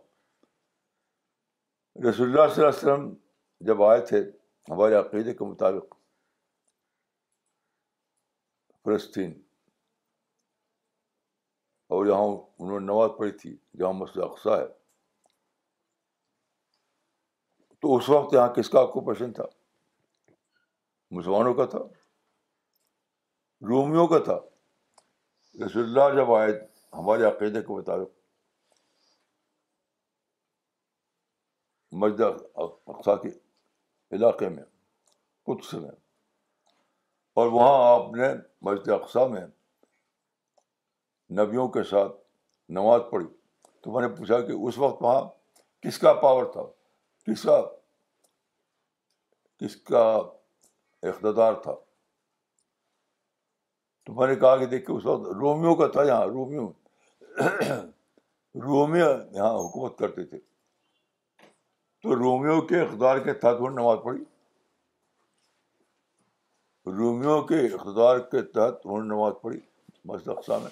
[2.08, 3.12] رسول اللہ اللہ صلی علیہ وسلم
[3.66, 4.20] جب آئے تھے
[4.70, 5.94] ہمارے عقیدے کے مطابق
[8.84, 9.32] فلسطین
[11.94, 14.66] اور جہاں انہوں نے نماز پڑھی تھی جہاں مسجد اقسا ہے
[17.82, 19.42] تو اس وقت یہاں کس کا آکوپیشن تھا
[21.18, 21.78] مسلمانوں کا تھا
[23.68, 24.36] رومیوں کا تھا
[25.64, 26.52] رسول اللہ جب آئے
[26.98, 28.12] ہمارے عقیدے مطابق
[32.02, 33.30] مجدہ مسجد کے
[34.16, 34.62] علاقے میں
[35.50, 35.90] کچھ میں
[37.42, 38.28] اور وہاں آپ نے
[38.68, 39.46] مسجد اقسا میں
[41.40, 42.12] نبیوں کے ساتھ
[42.78, 43.26] نماز پڑھی
[43.84, 45.20] تو میں نے پوچھا کہ اس وقت وہاں
[45.86, 46.62] کس کا پاور تھا
[47.30, 47.60] کس کا
[49.62, 50.04] کس کا
[51.08, 51.74] اقتدار تھا
[54.06, 56.66] تو میں نے کہا کہ دیکھیے اس وقت رومیو کا تھا یہاں رومیو
[58.68, 60.38] رومیو یہاں حکومت کرتے تھے
[62.02, 64.22] تو رومیو کے اقتدار کے تحت نماز پڑھی
[66.96, 69.58] رومیو کے اقتدار کے تحت انہوں نے نماز پڑھی
[70.12, 70.70] مسجد میں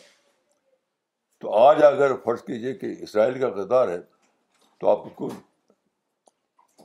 [1.40, 3.98] تو آج اگر فرض کیجیے کہ اسرائیل کا اقتدار ہے
[4.80, 5.28] تو آپ کو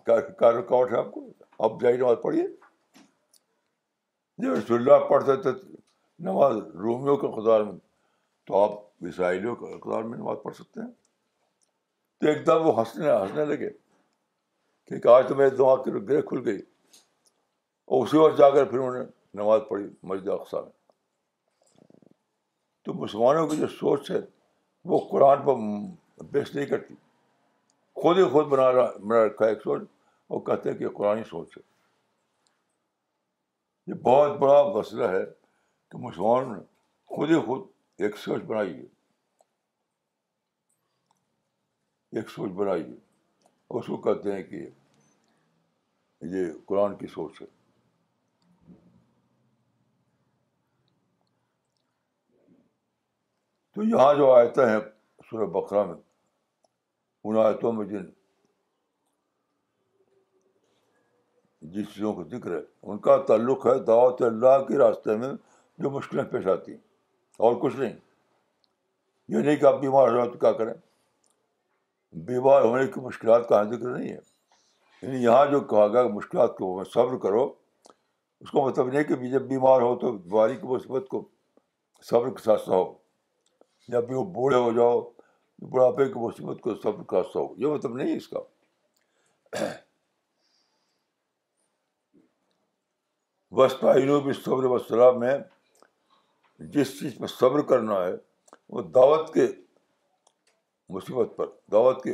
[0.05, 1.25] کیا رکاوٹ ہے آپ کو
[1.67, 2.47] آپ جائیے نماز پڑھیے
[4.43, 5.49] جب رسول اللہ پڑھتے تھے
[6.27, 7.71] نماز رومیوں کے اقدار میں
[8.47, 10.89] تو آپ اسرائیلیوں کے اقدار میں نماز پڑھ سکتے ہیں
[12.21, 13.69] تو ایک دم وہ ہنسنے ہنسنے لگے
[14.99, 16.57] کہ آج تو میرے دماغ کی گرے کھل گئی
[17.95, 19.03] اور اسی وقت جا کر پھر انہوں نے
[19.41, 21.85] نماز پڑھی مسجد اقسا میں
[22.85, 24.19] تو مسلمانوں کی جو سوچ ہے
[24.91, 26.95] وہ قرآن پر بیس نہیں کرتی
[28.01, 29.81] خود ہی خود بنا رہا بنا رکھا ہے ایک سوچ
[30.29, 31.61] وہ کہتے ہیں کہ قرآن سوچ ہے
[33.87, 35.23] یہ بہت بڑا مسئلہ ہے
[35.91, 36.61] کہ مسلمانوں نے
[37.15, 37.61] خود ہی خود
[38.03, 38.85] ایک سوچ بنائی ہے
[42.19, 42.95] ایک سوچ بنائی ہے
[43.73, 44.65] اور کو کہتے ہیں کہ
[46.35, 47.47] یہ قرآن کی سوچ ہے
[53.75, 54.79] تو یہاں جو آیتیں ہیں
[55.29, 55.95] سورہ بقرہ میں
[57.29, 58.05] ان آیتوں میں جن
[61.73, 65.29] جس چیزوں کا ذکر ہے ان کا تعلق ہے دعوت اللہ کے راستے میں
[65.83, 66.79] جو مشکلیں پیش آتی ہیں
[67.45, 67.93] اور کچھ نہیں
[69.29, 70.73] یہ نہیں کہ آپ بیمار ہو تو کیا کریں
[72.25, 74.17] بیمار ہونے کی مشکلات کا ذکر نہیں ہے
[75.01, 77.43] یعنی یہاں جو کہا گیا مشکلات کو صبر کرو
[78.41, 81.23] اس کا مطلب نہیں کہ جب بیمار ہو تو بیماری کی مصیبت کو
[82.09, 82.83] صبر کے ساتھ ہو
[83.93, 84.99] یا پھر وہ بوڑھے ہو جاؤ
[85.71, 88.39] بڑھاپے کی مصیبت کو صبر کا سستہ ہو یہ مطلب نہیں ہے اس کا
[93.57, 94.65] وسطین طاہر صبر
[94.97, 95.37] و میں
[96.73, 98.11] جس چیز پہ صبر کرنا ہے
[98.75, 99.45] وہ دعوت کے
[100.95, 102.13] مصیبت پر دعوت کے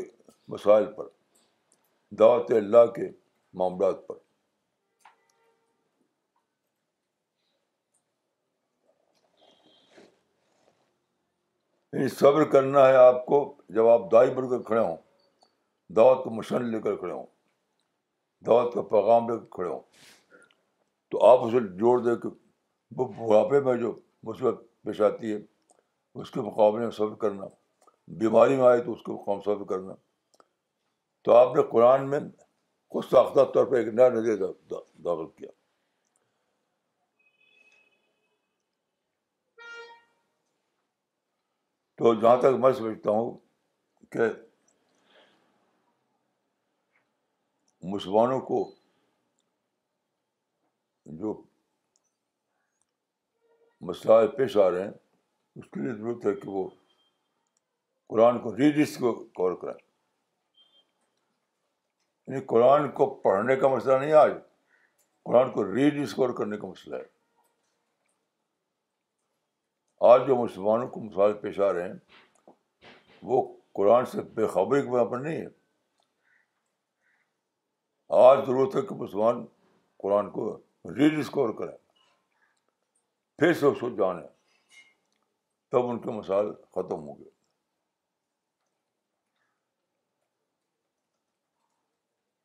[0.54, 1.08] مسائل پر
[2.20, 3.10] دعوت اللہ کے
[3.62, 4.16] معاملات پر
[11.94, 13.44] یعنی صبر کرنا ہے آپ کو
[13.80, 14.96] جب آپ دائی بن کر کھڑے ہوں
[15.96, 17.26] دعوت کو مشن لے کر کھڑے ہوں
[18.46, 19.80] دعوت کا پیغام لے کر کھڑے ہوں
[21.14, 22.28] تو آپ اسے جوڑ دیں کہ
[22.98, 23.92] وہ بڑھاپے میں جو
[24.28, 25.38] مصیبت پیش آتی ہے
[26.22, 27.46] اس کے مقابلے میں صبر کرنا
[28.24, 29.94] بیماری میں آئے تو اس کے مقام صبر کرنا
[31.26, 32.20] تو آپ نے قرآن میں
[32.96, 34.44] کچھ ساختہ طور پر ایک نیا نظر
[35.06, 35.50] داخل کیا
[42.02, 43.32] تو جہاں تک میں سمجھتا ہوں
[44.14, 44.30] کہ
[47.94, 48.64] مسلمانوں کو
[51.18, 51.34] جو
[53.88, 54.92] مسائل پیش آ رہے ہیں
[55.60, 56.68] اس کے لیے ضرورت ہے کہ وہ
[58.10, 59.78] قرآن کو کو کریں
[62.28, 64.32] یعنی قرآن کو پڑھنے کا مسئلہ نہیں آج
[65.26, 67.04] قرآن کو ریڈسکور کرنے کا مسئلہ ہے
[70.12, 72.50] آج جو مسلمانوں کو مسائل پیش آ رہے ہیں
[73.32, 73.42] وہ
[73.80, 75.48] قرآن سے بے خبری کے وہاں پر نہیں ہے
[78.30, 79.46] آج ضرورت ہے کہ مسلمان
[80.04, 80.50] قرآن کو
[80.92, 81.78] ری ڈسکور کریں
[83.40, 84.28] پھر سے اس کو جانیں
[85.72, 87.30] تب ان کے مسائل ختم ہو گئے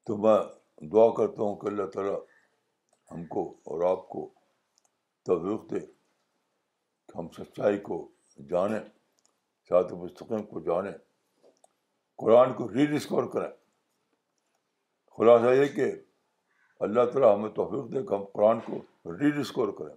[0.07, 2.17] تو میں دعا کرتا ہوں کہ اللہ تعالیٰ
[3.11, 4.29] ہم کو اور آپ کو
[5.27, 7.97] توفیق دے کہ ہم سچائی کو
[8.51, 8.79] جانیں
[9.69, 10.93] سات مستقم کو جانیں
[12.25, 13.51] قرآن کو ری ڈسکور کریں
[15.17, 15.91] خلاصہ یہ کہ
[16.87, 18.81] اللہ تعالیٰ ہمیں توفیق دے کہ ہم قرآن کو
[19.19, 19.95] ری ڈسکور کریں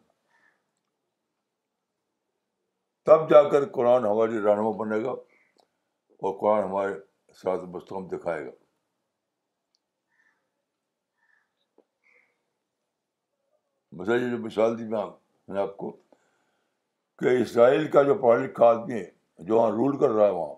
[3.06, 6.94] تب جا کر قرآن ہماری رہنما بنے گا اور قرآن ہمارے
[7.44, 8.52] ساتھ مستقم دکھائے گا
[14.00, 15.06] مسئلہ یہ جو مثال دی میں
[15.54, 15.92] نے آپ کو
[17.20, 20.54] کہ اسرائیل کا جو پڑھا لکھا آدمی ہے جو وہاں رول کر رہا ہے وہاں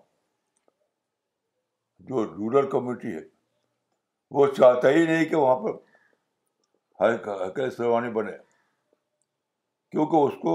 [2.10, 3.20] جو رورل کمیونٹی ہے
[4.36, 5.74] وہ چاہتا ہی نہیں کہ وہاں پر
[7.00, 8.32] ہر سلوانی سروانی بنے
[9.90, 10.54] کیونکہ اس کو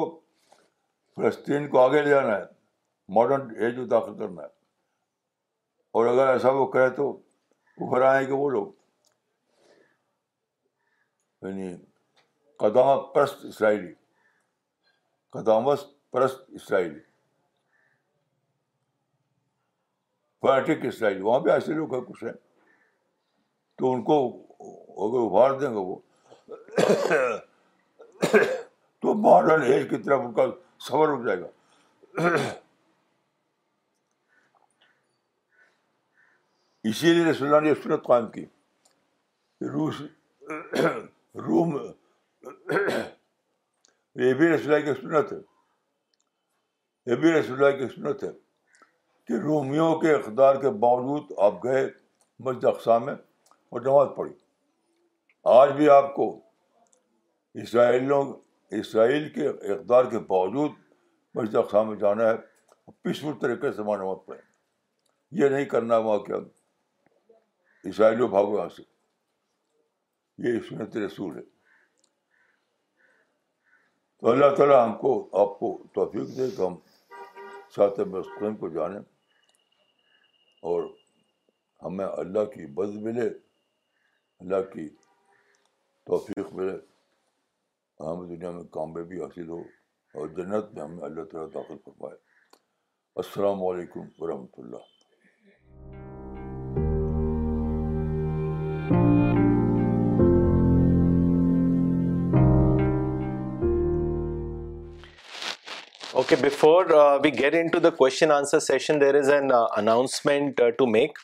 [1.15, 2.43] فلسطین کو آگے لے جانا ہے
[3.15, 4.47] ماڈرن ایج میں داخل کرنا ہے
[5.99, 7.09] اور اگر ایسا وہ کرے تو
[7.85, 8.67] ابھر آئیں گے وہ لوگ
[11.47, 11.75] یعنی
[12.59, 13.91] قدام پرست اسرائیلی
[15.31, 15.79] قدامت
[16.11, 16.99] پرست اسرائیلی
[20.45, 22.33] فنیٹک اسرائیلی وہاں پہ ایسے لوگ ہیں کچھ ہیں
[23.77, 24.17] تو ان کو
[25.07, 25.95] اگر ابھار دیں گے وہ
[28.99, 30.45] تو ماڈرن ایج کی طرف ان کا
[30.87, 32.27] سبر اٹھ جائے گا
[36.89, 38.45] اسی لیے رسول اللہ نے صورت قائم کی
[39.71, 40.01] روس
[41.47, 41.77] روم
[44.15, 45.37] یہ بھی رسول کی سنت ہے
[47.11, 48.29] یہ بھی رسول کی سنت ہے
[49.27, 51.87] کہ رومیوں کے اقدار کے باوجود آپ گئے
[52.45, 54.33] مسجد اقسام میں اور نماز پڑھی
[55.47, 56.29] آج بھی آپ کو
[57.63, 58.23] اسرائیلوں
[58.77, 62.37] اسرائیل کے اقدار کے باوجود اقسام میں جانا ہے
[63.41, 64.39] طریقے سے مانا مت پڑے
[65.41, 66.43] یہ نہیں کرنا ہوا کہ اب
[67.83, 68.83] و بھاگو یہاں سے
[70.47, 71.41] یہ سنت رسول ہے
[74.21, 76.75] تو اللہ تعالیٰ ہم کو آپ کو توفیق دے کہ ہم
[77.75, 77.97] سات
[78.59, 78.99] کو جانیں
[80.69, 80.83] اور
[81.85, 83.27] ہمیں اللہ کی بد ملے
[84.41, 84.87] اللہ کی
[86.09, 86.71] توفیق ملے
[88.05, 89.57] ہمیں دنیا میں کامیابی حاصل ہو
[90.19, 92.15] اور جنت میں ہمیں اللہ تعالیٰ داخل فرمائے
[93.23, 94.87] السلام علیکم ورحمۃ اللہ
[106.21, 106.85] okay before
[107.23, 111.17] we get into the question answer session there is an announcement to make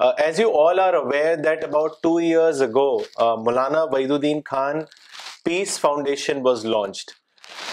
[0.00, 4.86] Uh, as you all are aware that about 2 years ago, uh, Maulana Wahiduddin Khan
[5.44, 7.14] Peace Foundation was launched.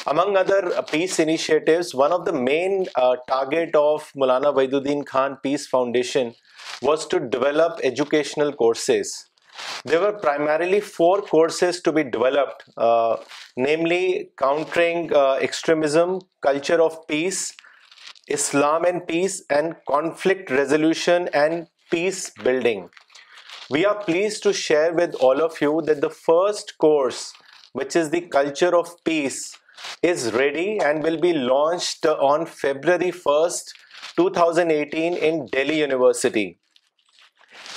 [0.07, 2.87] Among other uh, peace initiatives, one of the main
[3.27, 6.33] target of Maulana Wahiduddin Khan Peace Foundation
[6.81, 9.11] was to develop educational courses.
[9.83, 12.65] There were primarily 4 courses to be developed,
[13.55, 15.13] namely countering
[15.49, 17.53] extremism, culture of peace,
[18.27, 22.89] Islam and peace, and conflict resolution and peace building.
[23.69, 27.33] We are pleased to share with all of you that the first course,
[27.73, 29.57] which is the Culture of Peace,
[30.01, 33.73] is ready and will be launched on February 1st,
[34.15, 36.59] 2018 in Delhi University.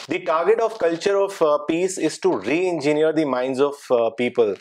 [0.08, 4.56] The target of Culture of uh, Peace is to re-engineer the minds of uh, people.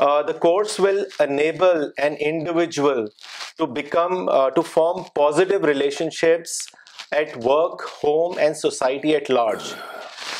[0.00, 3.08] Uh, the course will enable an individual
[3.58, 6.68] to form positive relationships
[7.12, 9.74] at work, home, and society at large.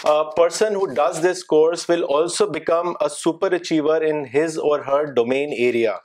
[0.04, 5.12] A person who does this course will also become a superachiever in his or her
[5.12, 5.98] domain area.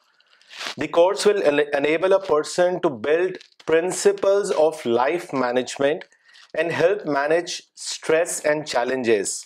[0.77, 6.05] The course will enable a person to build principles of life management
[6.53, 9.45] and help manage stress and challenges.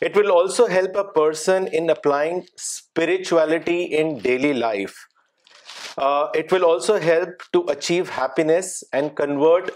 [0.00, 5.06] It will also help a person in applying spirituality in daily life.
[5.96, 9.70] Uh, it will also help to achieve happiness and convert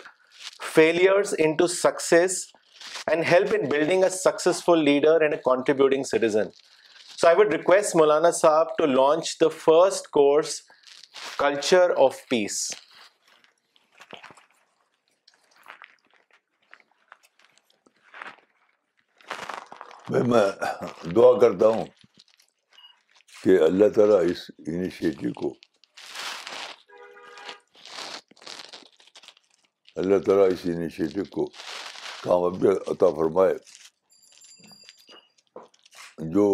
[0.60, 2.52] failures into success
[3.10, 6.52] and help in building a successful leader and a contributing citizen.
[7.16, 10.62] So I would request Molana Saab to launch the first course,
[11.44, 12.60] Culture of Peace.
[20.26, 20.40] میں
[21.14, 21.84] دعا کرتا ہوں
[23.42, 25.52] کہ اللہ تعالیٰ اس initiative کو
[29.98, 31.44] اللہ تعالیٰ اس initiative کو
[32.24, 33.54] کامیابی عطا فرمائے
[36.34, 36.44] جو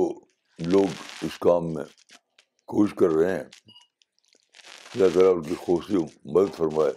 [0.73, 0.95] لوگ
[1.27, 1.85] اس کام میں
[2.73, 3.43] کوشش کر رہے ہیں
[4.79, 5.97] اللہ تعالیٰ ان کی خوشی
[6.35, 6.93] مدد فرمائے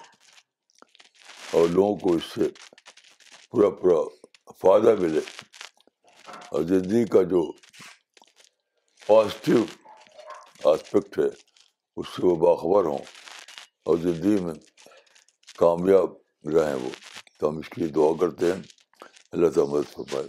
[1.57, 2.47] اور لوگوں کو اس سے
[3.51, 3.99] پورا پورا
[4.61, 5.19] فائدہ ملے
[6.51, 7.41] اور زندگی کا جو
[9.07, 9.63] پازیٹیو
[10.71, 11.27] آسپیکٹ ہے
[11.97, 13.03] اس سے وہ باخبر ہوں
[13.87, 14.53] اور زندگی میں
[15.59, 16.15] کامیاب
[16.45, 16.61] وہ
[17.39, 18.61] تو ہم اس کے لیے دعا کرتے ہیں
[19.31, 20.23] اللہ تعالیٰ مدد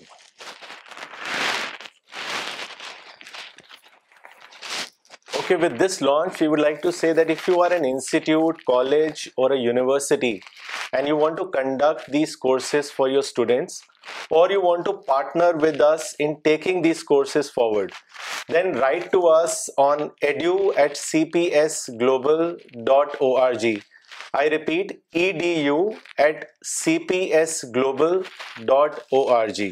[8.27, 10.39] that اور university
[10.93, 13.81] and you want to conduct a university, for your students
[14.41, 17.93] اور you want to partner with students, in taking want to forward
[18.53, 22.55] then write to taking on edu at C P S global
[22.85, 23.75] dot O R G
[24.39, 25.77] I repeat E D U
[26.25, 28.21] at C P S global
[28.67, 29.71] dot O R G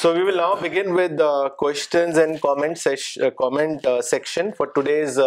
[0.00, 1.20] so we will now begin with
[1.58, 2.78] questions and comment
[3.42, 5.20] comment section for today's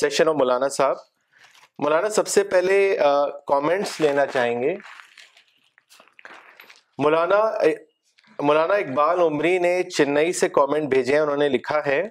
[0.00, 0.96] session of مولانا صاحب
[1.82, 2.78] مولانا سب سے پہلے
[3.48, 4.74] comments لینا چاہیں گے
[7.02, 7.40] مولانا
[8.44, 12.02] مولانا اقبال عمری نے چنئی سے comment بھیجے ہیں انہوں نے لکھا ہے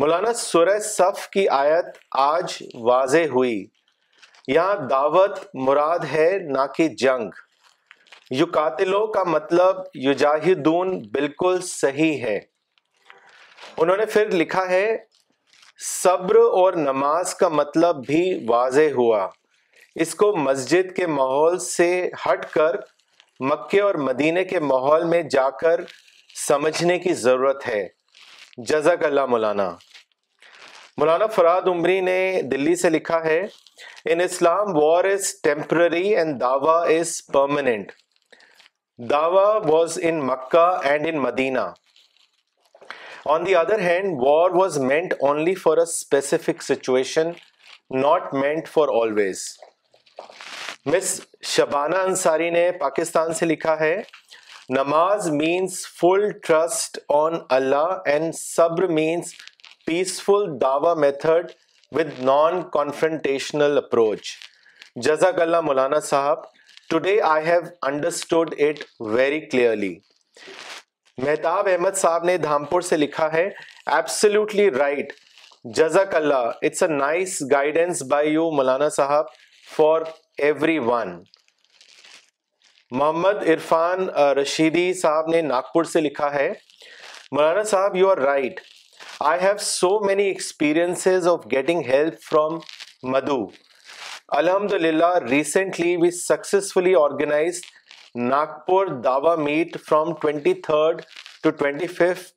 [0.00, 1.84] مولانا سورہ صف کی آیت
[2.24, 2.52] آج
[2.88, 3.54] واضح ہوئی
[4.48, 5.38] یہاں دعوت
[5.68, 7.30] مراد ہے نہ کہ جنگ
[8.40, 9.76] یو قاتلوں کا مطلب
[10.06, 14.86] یجاہدون بالکل صحیح ہے انہوں نے پھر لکھا ہے
[15.86, 19.26] صبر اور نماز کا مطلب بھی واضح ہوا
[20.06, 21.88] اس کو مسجد کے ماحول سے
[22.26, 22.76] ہٹ کر
[23.50, 25.80] مکے اور مدینے کے ماحول میں جا کر
[26.46, 27.86] سمجھنے کی ضرورت ہے
[28.68, 29.70] جزاک اللہ مولانا
[31.00, 32.14] مولانا فراد عمری نے
[32.50, 33.40] دلی سے لکھا ہے
[34.12, 37.90] in Islam war is temporary and داواٹ
[39.10, 39.82] Dawa
[41.26, 41.66] Medina
[45.62, 47.30] for a specific situation
[48.00, 49.44] not meant for always
[50.86, 51.20] miss
[51.54, 53.96] Shabana Ansari نے پاکستان سے لکھا ہے
[54.78, 59.32] نماز مینس فل ٹرسٹ آن اللہ اینڈ صبر مینس
[59.88, 61.50] پیسفل دعوی method
[61.96, 64.30] with non confrontational approach
[65.06, 66.42] جزاک اللہ مولانا صاحب
[66.90, 67.60] today I have
[67.90, 68.82] understood it
[69.14, 69.94] very clearly
[71.26, 73.48] Mehtab Ahmad صاحب نے دھامپور سے لکھا ہے
[74.78, 75.12] رائٹ
[75.78, 79.32] جزاک اللہ it's a nice guidance by you مولانا صاحب
[79.76, 80.02] for
[80.50, 81.20] everyone
[83.00, 84.08] Mohammad Irfan
[84.42, 86.48] Rashidi صاحب نے ناگپور سے لکھا ہے
[87.32, 88.60] مولانا صاحب you are right
[89.20, 92.62] I have so many experiences of getting help from
[93.02, 93.50] Madhu.
[94.32, 97.64] Alhamdulillah, recently we successfully organized
[98.14, 101.02] Nagpur Dawa meet from 23rd
[101.42, 102.30] to 25th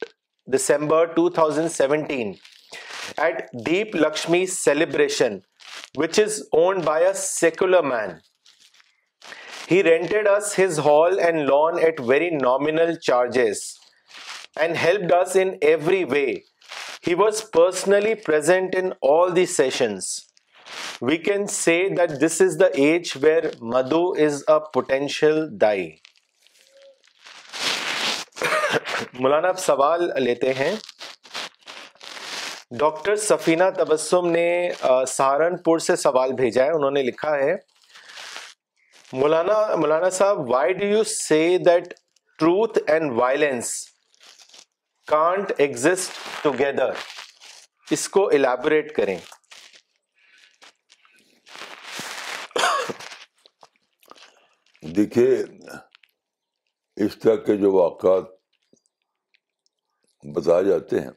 [0.50, 2.40] December 2017
[3.20, 5.44] at Deep Lakshmi Celebration,
[5.94, 8.22] which is owned by a secular man.
[9.68, 13.78] He rented us his hall and lawn at very nominal charges
[14.60, 16.40] and helped us in every way.
[17.08, 20.08] He was personally present in sessions
[21.02, 25.90] we can see that this is the age where مدو is a potential دائی
[29.20, 30.72] مولانا اب سوال لیتے ہیں
[32.80, 34.48] doctor سفینہ تبسم نے
[35.16, 37.54] سہارنپور سے سوال بھیجا ہے انہوں نے لکھا ہے
[39.20, 43.74] مولانا مولانا صاحب why do you see truth and violence
[45.12, 46.12] can't exist
[46.44, 46.92] together
[47.92, 49.18] اس کو الیبوریٹ کریں
[54.96, 55.34] دیکھیے
[57.06, 58.30] اس طرح کے جو واقعات
[60.36, 61.10] بتائے جاتے ہیں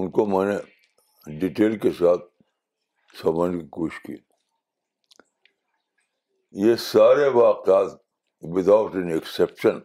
[0.00, 2.24] ان کو میں نے ڈیٹیل کے ساتھ
[3.22, 4.16] سمجھنے کی کوشش کی
[6.68, 7.96] یہ سارے واقعات
[8.56, 9.78] وداؤٹ اینی ایکسیپشن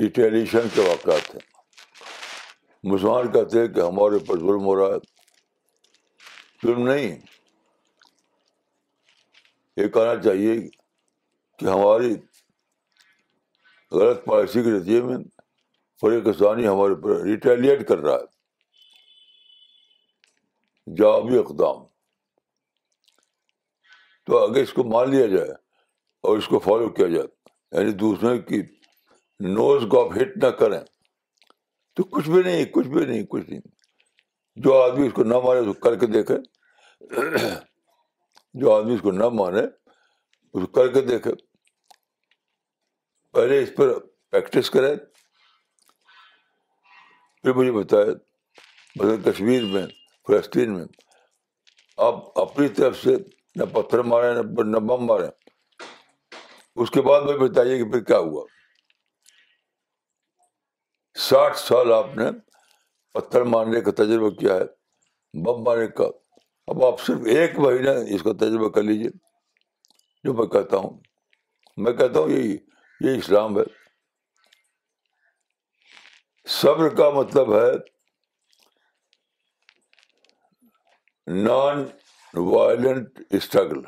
[0.00, 1.40] ریٹیلیشن کے واقعات ہیں
[2.92, 5.00] مسلمان کہتے ہیں کہ ہمارے اوپر ظلم ہو رہا ہے
[6.66, 7.06] ظلم نہیں
[9.76, 10.54] یہ کہنا چاہیے
[11.58, 12.10] کہ ہماری
[13.98, 15.16] غلط پالیسی کے نتیجے میں
[16.00, 18.28] فریق ثانی کسانی ہمارے اوپر ریٹیلیٹ کر رہا ہے
[21.00, 21.78] جوابی اقدام
[24.26, 25.50] تو اگر اس کو مان لیا جائے
[26.28, 27.26] اور اس کو فالو کیا جائے
[27.76, 28.58] یعنی دوسرے کی
[29.46, 29.82] نوز
[30.16, 30.80] ہٹ نہ کریں
[31.96, 33.60] تو کچھ بھی نہیں کچھ بھی نہیں کچھ نہیں
[34.64, 36.34] جو آدمی اس کو نہ مانے اس کو کر کے دیکھے
[38.60, 41.32] جو آدمی اس کو نہ مانے اس کو کر کے دیکھے
[43.32, 43.92] پہلے اس پر
[44.30, 44.94] پریکٹس کرے
[47.42, 49.86] پھر مجھے بتائے کشمیر میں
[50.28, 50.84] فلسطین میں
[52.06, 53.16] آپ اپنی طرف سے
[53.56, 54.32] نہ پتھر مارے
[54.70, 55.26] نہ بم مارے
[56.82, 58.44] اس کے بعد میں بتائیے کہ پھر کیا ہوا
[61.26, 62.24] ساٹھ سال آپ نے
[63.14, 66.04] پتھر مارنے کا تجربہ کیا ہے بم مارنے کا
[66.72, 69.10] اب آپ صرف ایک مہینہ اس کا تجربہ کر لیجیے
[70.24, 70.96] جو میں کہتا ہوں
[71.86, 73.62] میں کہتا ہوں یہ اسلام ہے
[76.60, 77.70] صبر کا مطلب ہے
[81.42, 81.84] نان
[82.48, 83.82] وائلنٹ اسٹرگل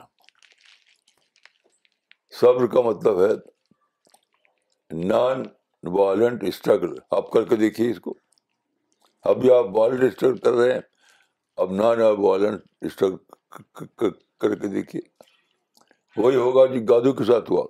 [2.41, 3.33] صبر کا مطلب ہے
[5.07, 5.43] نان
[5.97, 8.15] وائلنٹ اسٹرگل آپ کر کے دیکھیے اس کو
[9.31, 10.81] ابھی آپ وائلنٹ اسٹرگل کر رہے ہیں
[11.63, 13.87] اب نہ وائلنٹ اسٹرگل
[14.41, 15.01] کر کے دیکھیے
[16.17, 17.67] وہی ہوگا جو گادو کے ساتھ ہوا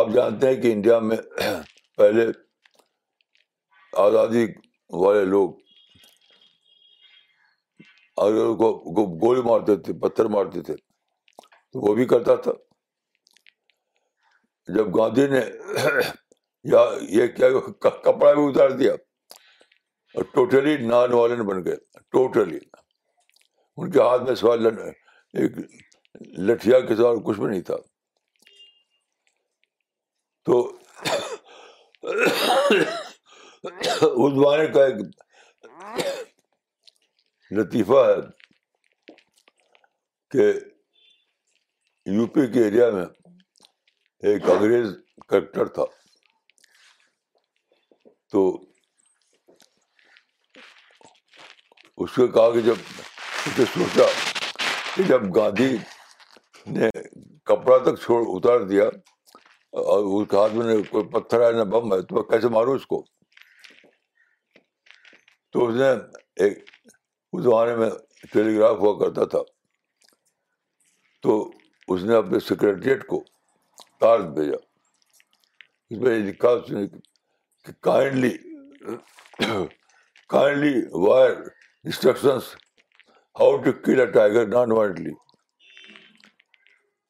[0.00, 1.16] آپ جانتے ہیں کہ انڈیا میں
[1.96, 2.26] پہلے
[4.02, 4.46] آزادی
[5.02, 5.50] والے لوگ
[8.58, 10.74] کو گولی مارتے تھے پتھر مارتے تھے
[11.72, 12.52] تو وہ بھی کرتا تھا
[14.74, 15.40] جب گاندھی نے
[16.70, 16.80] یا
[17.16, 17.48] یہ کیا
[17.80, 18.92] کپڑا بھی اتار دیا
[20.14, 21.76] اور ٹوٹلی نان وائلنٹ بن گئے
[22.12, 22.58] ٹوٹلی
[23.76, 25.52] ان کے ہاتھ میں سوال ایک
[26.48, 27.74] لٹیا کے سوال کچھ بھی نہیں تھا
[30.44, 30.60] تو
[33.64, 34.36] اس
[34.74, 35.04] کا ایک
[37.58, 38.14] لطیفہ ہے
[40.32, 40.46] کہ
[42.14, 43.04] یو پی کے ایریا میں
[44.28, 44.92] ایک انگریز
[45.28, 45.84] کریکٹر تھا
[48.32, 48.42] تو
[52.02, 54.04] اس کو کہا کہ جب سوچا
[54.94, 55.68] کہ جب گاندھی
[56.76, 56.88] نے
[57.50, 58.84] کپڑا تک چھوڑ اتار دیا
[59.82, 62.86] اور اس کے ہاتھ میں کوئی پتھر ہے نہ بم ہے تو کیسے مارو اس
[62.94, 63.04] کو
[65.52, 65.90] تو اس نے
[66.44, 67.90] ایک اس زمانے میں
[68.32, 69.38] ٹیلی گراف ہوا کرتا تھا
[71.22, 71.36] تو
[71.92, 73.22] اس نے اپنے سیکرٹریٹ کو
[74.00, 74.64] تار بھیجا
[75.90, 76.86] اس اس نے
[77.64, 78.36] kindly
[80.28, 81.30] kindly wire
[81.84, 82.54] instructions
[83.40, 85.10] how to kill a tiger naan وائنڈلی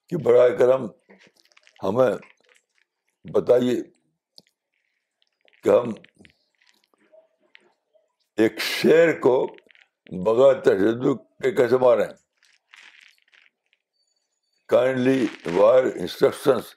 [0.09, 0.87] کہ برائے کرم
[1.83, 2.11] ہمیں
[3.33, 3.77] بتائیے
[5.63, 5.93] کہ ہم
[8.43, 9.35] ایک شیر کو
[10.25, 12.07] بغیر تشدد کے کیسے مارے
[14.75, 16.75] kindly wire instructions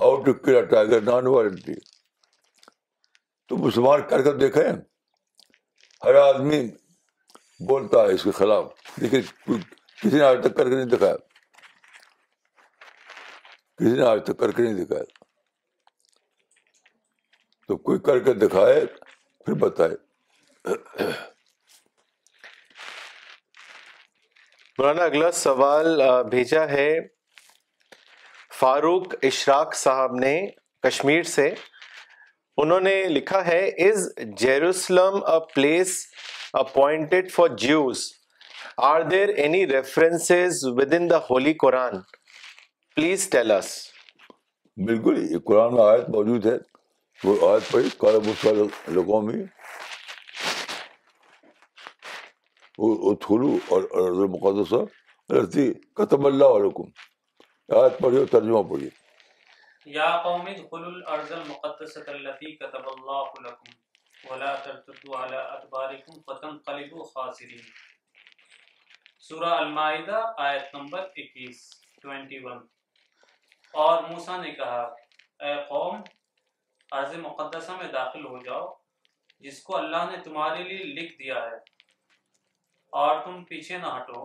[0.00, 1.74] how to kill a tiger naan وائنڈلی
[3.54, 4.62] تو مسلمان کر کر دیکھے
[6.04, 6.58] ہر آدمی
[7.68, 9.20] بولتا ہے اس کے خلاف لیکن
[9.58, 11.16] کسی نے آج تک کر کے نہیں دکھایا
[13.78, 15.02] کسی نے آج تک کر کے نہیں دکھایا
[17.68, 18.80] تو کوئی کر کے دکھائے
[19.44, 19.96] پھر بتائے
[24.78, 26.00] مولانا اگلا سوال
[26.30, 26.92] بھیجا ہے
[28.60, 30.34] فاروق اشراق صاحب نے
[30.88, 31.48] کشمیر سے
[32.62, 34.06] انہوں نے لکھا ہے is
[34.38, 35.18] Jerusalem
[35.54, 35.92] place
[36.60, 38.02] appointed for Jews
[38.90, 40.30] are there any reference
[40.76, 41.98] with in the holy Quran
[42.96, 43.74] please tells
[44.86, 46.56] بالکل یہ قرآن میں آیت موجود ہے
[47.24, 47.98] وہ آیت عیت
[48.44, 48.62] پڑی
[48.94, 49.44] لوگوں میں
[55.96, 56.90] قطب اللہ علیکم
[57.74, 58.88] پڑھی پڑھیے ترجمہ پڑھیے
[59.92, 63.72] یا قوم ادخلوا الارض المقدسة التي كتب الله لكم
[64.30, 67.66] ولا ترتدوا على ادباركم فتنقلبوا خاسرين
[69.28, 71.62] سورہ المائدہ آیت نمبر 21
[72.14, 72.56] 21
[73.84, 74.80] اور موسیٰ نے کہا
[75.48, 76.00] اے قوم
[77.00, 78.66] ارض مقدسہ میں داخل ہو جاؤ
[79.48, 81.56] جس کو اللہ نے تمہارے لیے لکھ دیا ہے
[83.04, 84.22] اور تم پیچھے نہ ہٹو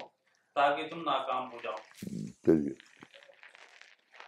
[0.62, 2.58] تاکہ تم ناکام ہو جاؤ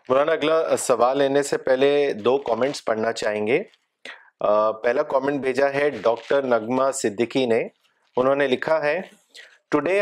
[0.10, 1.90] مولانا اگلا سوال لینے سے پہلے
[2.26, 3.62] دو کامنٹس پڑھنا چاہیں گے
[4.84, 7.60] پہلا کامنٹ بھیجا ہے ڈاکٹر نغمہ صدیقی نے
[8.18, 9.00] انہوں نے لکھا ہے
[9.72, 10.00] today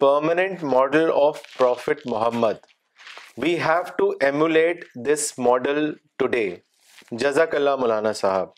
[0.00, 2.56] permanent model of prophet Muhammad
[3.42, 6.48] we have to emulate this model today
[7.22, 8.48] جزاک اللہ مولانا صاحب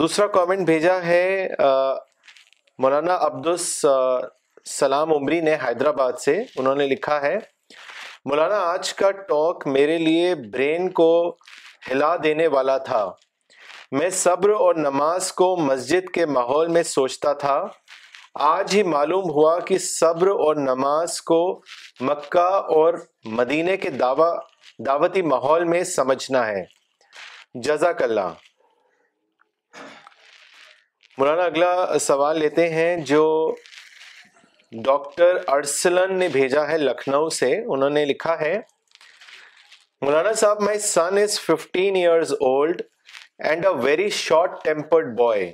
[0.00, 1.24] دوسرا کامنٹ بھیجا ہے
[2.82, 3.74] مولانا عبدالس
[4.68, 7.34] سلام عمری نے حیدرآباد سے انہوں نے لکھا ہے
[8.28, 11.06] مولانا آج کا ٹاک میرے لیے برین کو
[11.90, 13.04] ہلا دینے والا تھا
[13.98, 17.56] میں صبر اور نماز کو مسجد کے ماحول میں سوچتا تھا
[18.48, 21.40] آج ہی معلوم ہوا کہ صبر اور نماز کو
[22.08, 22.46] مکہ
[22.76, 22.94] اور
[23.38, 24.30] مدینے کے دعوی
[24.86, 26.62] دعوتی ماحول میں سمجھنا ہے
[27.66, 28.30] جزاک اللہ
[31.18, 33.24] مولانا اگلا سوال لیتے ہیں جو
[34.84, 38.54] ڈاکٹر ارسلن نے بھیجا ہے لکھنؤ سے انہوں نے لکھا ہے
[40.04, 42.82] مولانا صاحب my son is fifteen years old
[43.48, 45.46] and a very short tempered boy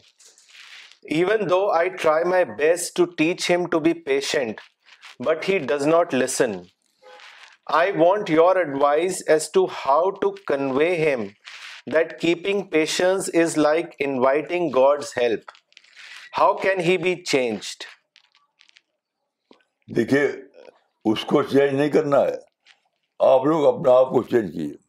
[1.16, 4.60] even though I try my best to teach him to be patient
[5.26, 6.52] but he does not listen
[7.80, 11.26] I want your advice as to how to convey him
[11.98, 15.50] that keeping patience is like inviting God's help
[16.38, 17.94] how can he be changed
[19.94, 20.20] دیکھیے
[21.10, 22.34] اس کو change نہیں کرنا ہے
[23.26, 24.84] آپ لوگ اپنا آپ کو چینج کیجیے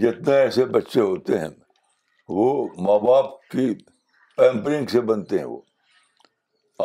[0.00, 1.48] جتنے ایسے بچے ہوتے ہیں
[2.36, 2.52] وہ
[2.86, 3.68] ماں باپ کی
[4.36, 5.60] پیمپرنگ سے بنتے ہیں وہ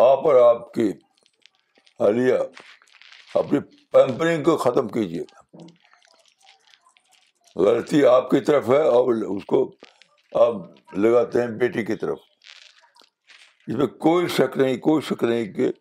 [0.10, 0.88] آپ اور آپ کی
[2.08, 2.38] علیہ
[3.40, 3.60] اپنی
[3.92, 5.24] پیمپرنگ کو ختم کیجیے
[7.64, 9.62] غلطی آپ کی طرف ہے اور اس کو
[10.46, 12.18] آپ لگاتے ہیں بیٹی کی طرف
[13.68, 15.72] اس میں کوئی شک نہیں کوئی شک نہیں کہ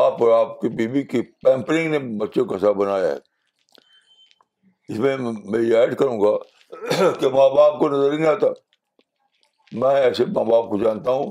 [0.00, 3.16] آپ اور آپ کی بیوی کی پیمپرنگ نے بچوں کو ایسا بنایا ہے
[4.92, 6.36] اس میں میں یہ ایڈ کروں گا
[7.20, 8.46] کہ ماں باپ کو نظر نہیں آتا
[9.80, 11.30] میں ایسے ماں باپ کو جانتا ہوں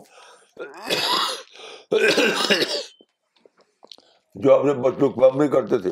[4.43, 5.91] جو اپنے بچوں کو پیمپرنگ کرتے تھے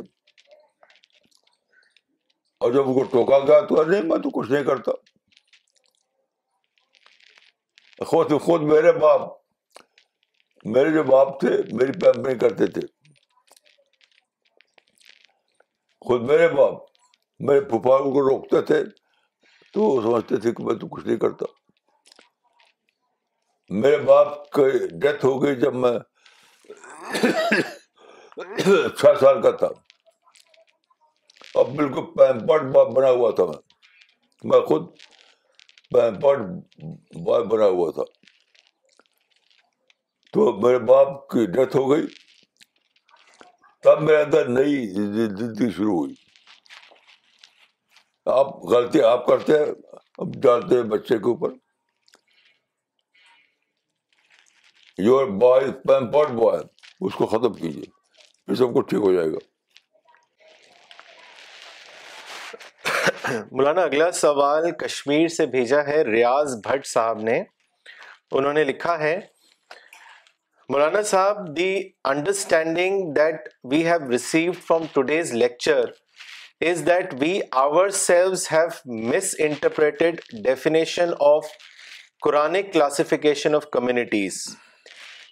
[2.60, 4.92] اور جب ان کو ٹوکا گیا تو نہیں میں تو کچھ نہیں کرتا
[8.10, 9.28] خود خود میرے باپ
[10.76, 11.50] میرے جو باپ تھے
[11.80, 12.82] میری پیمنٹ کرتے تھے
[16.08, 16.74] خود میرے باپ
[17.48, 18.84] میرے پھپھا کو روکتے تھے
[19.74, 21.46] تو وہ سمجھتے تھے کہ میں تو کچھ نہیں کرتا
[23.82, 25.98] میرے باپ کی ڈیتھ ہو گئی جب میں
[28.62, 29.68] چھ سال کا تھا
[31.60, 33.58] اب بالکل پیمپرڈ باپ بنا ہوا تھا میں
[34.52, 34.88] میں خود
[35.94, 36.42] پیمپرڈ
[36.82, 38.04] بوائے باپ بنا ہوا تھا
[40.34, 42.06] تو میرے باپ کی ڈیتھ ہو گئی
[43.84, 46.12] تب میرے اندر نئی زندگی شروع ہوئی
[48.36, 49.72] آپ غلطی آپ کرتے ہیں ہیں
[50.26, 51.50] اب ڈالتے بچے کے اوپر
[55.08, 56.64] یور بوائے پیمپرڈ بوائے
[57.08, 57.86] اس کو ختم کیجیے
[58.50, 59.42] یہ سب کچھ ٹھیک ہو جائے گا
[63.52, 67.40] مولانا اگلا سوال کشمیر سے بھیجا ہے ریاض بھٹ صاحب نے
[68.32, 69.16] انہوں نے لکھا ہے
[70.74, 73.18] مولانا صاحب the understanding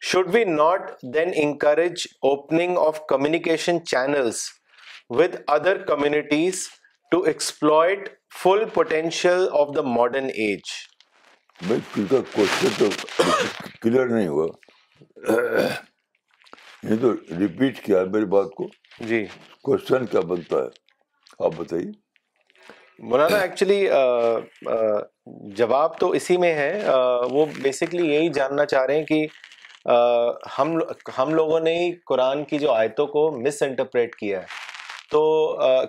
[0.03, 4.43] should we not then encourage opening of communication channels
[5.19, 6.67] with other communities
[7.11, 7.25] to
[14.15, 14.47] ہوا
[15.25, 18.67] یہ تو رپیٹ کیا ہے میری بات کو
[19.07, 19.23] جی
[19.63, 20.67] کوشچن کیا بنتا ہے
[21.45, 21.91] آپ بتائیے
[23.09, 23.85] مولانا ایکچولی
[25.55, 26.71] جواب تو اسی میں ہے
[27.31, 29.25] وہ بیسکلی یہی جاننا چاہ رہے ہیں کہ
[31.17, 34.55] ہم لوگوں نے ہی قرآن کی جو آیتوں کو مس انٹرپریٹ کیا ہے
[35.11, 35.25] تو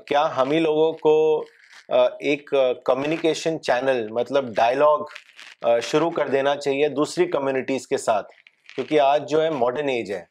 [0.09, 1.15] کیا ہم ہی لوگوں کو
[2.31, 2.53] ایک
[2.85, 5.05] کمیونیکیشن چینل مطلب ڈائلاگ
[5.91, 8.27] شروع کر دینا چاہیے دوسری کمیونٹیز کے ساتھ
[8.79, 10.23] کیونکہ آج جو ہے ماڈرن ایج ہے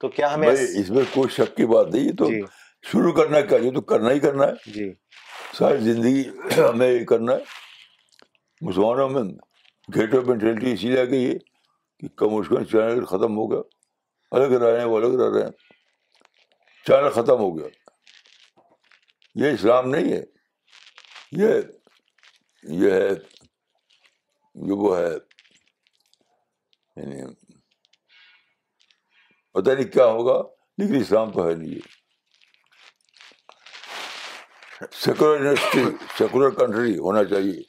[0.00, 2.40] تو کیا ہمیں اس میں کوئی شک کی بات نہیں تو جی۔
[2.90, 4.84] شروع کرنا کیا یہ تو کرنا ہی کرنا ہے جی
[5.58, 6.22] ساری زندگی
[6.58, 7.42] ہمیں یہ کرنا ہے
[8.68, 9.22] مسلمانوں میں
[9.96, 11.34] گیٹ آف مینٹلٹی اسی لیے گئی ہے
[12.00, 13.60] کہ کم از کم چینل ختم ہو گیا
[14.38, 17.68] الگ رہ رہے ہیں وہ الگ رہ رہے ہیں چینل ختم ہو گیا
[19.44, 20.22] یہ اسلام نہیں ہے
[21.42, 21.60] یہ
[22.84, 23.14] یہ ہے
[24.68, 25.12] جو وہ ہے
[27.00, 27.30] یعنی
[29.54, 30.38] پتہ نہیں کیا ہوگا
[30.78, 31.90] لیکن اسلام تو ہے نہیں
[35.04, 35.54] سیکولر
[36.18, 37.60] سیکولر کنٹری ہونا چاہیے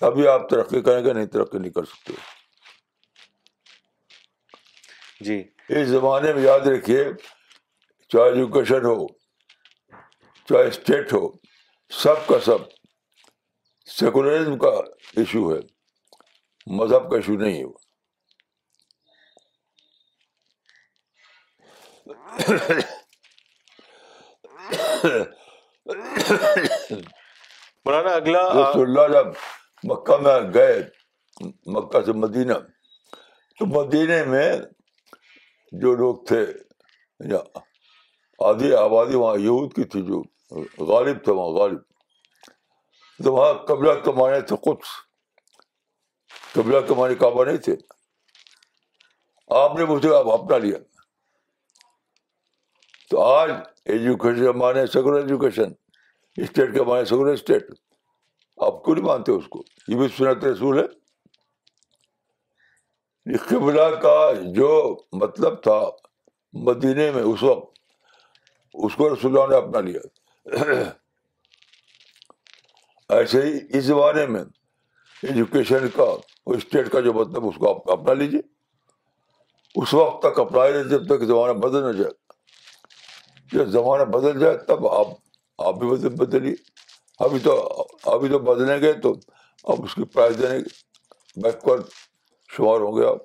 [0.00, 2.12] تبھی آپ ترقی کریں گے نہیں ترقی نہیں کر سکتے
[5.24, 5.42] جی
[5.78, 7.04] اس زمانے میں یاد رکھیے
[8.12, 9.06] چاہے ایجوکیشن ہو
[10.48, 11.26] چاہے اسٹیٹ ہو
[12.02, 12.62] سب کا سب
[13.98, 14.68] سیکولرزم کا
[15.20, 15.60] ایشو ہے
[16.80, 17.72] مذہب کا ایشو نہیں ہے وہ
[27.84, 29.32] مولانا اگلا رسول اللہ جب
[29.90, 30.80] مکہ میں گئے
[31.76, 32.52] مکہ سے مدینہ
[33.58, 34.50] تو مدینے میں
[35.82, 36.44] جو لوگ تھے
[38.48, 40.22] آدھی آبادی وہاں یہود کی تھی جو
[40.94, 41.82] غالب تھے وہاں غالب
[43.24, 44.94] تو وہاں قبلہ کمانے تھے قدس
[46.54, 47.74] قبلہ کمانے کعبہ نہیں تھے
[49.60, 50.78] آپ نے مجھے اب اپنا لیا
[53.12, 53.50] تو آج
[53.92, 55.72] ایجوکیشن کا معنی ہے سیکولر ایجوکیشن
[56.42, 57.70] اسٹیٹ کا معنی سیکولر اسٹیٹ
[58.66, 60.86] آپ کو نہیں مانتے اس کو یہ بھی سنت رسول ہے
[63.48, 64.14] قبلہ کا
[64.54, 64.68] جو
[65.22, 65.78] مطلب تھا
[66.70, 67.78] مدینے میں اس وقت
[68.86, 70.78] اس کو رسول اللہ نے اپنا لیا
[73.18, 74.42] ایسے ہی اس زمانے میں
[75.22, 76.08] ایجوکیشن کا
[76.54, 78.40] اسٹیٹ کا جو مطلب اس کو آپ اپنا لیجیے
[79.80, 82.20] اس وقت تک اپنا لیجیے جب تک زمانہ بدل نہ جائے
[83.52, 85.06] جب زمانہ بدل جائے تب آپ
[85.66, 86.54] آپ بھی بدل بدلیے
[87.24, 87.52] ابھی تو
[88.12, 89.08] ابھی تو بدلیں گے تو
[89.72, 90.58] اب اس کی پرائز دینے
[91.42, 91.82] بیکورڈ
[92.56, 93.20] شمار ہوں گے آپ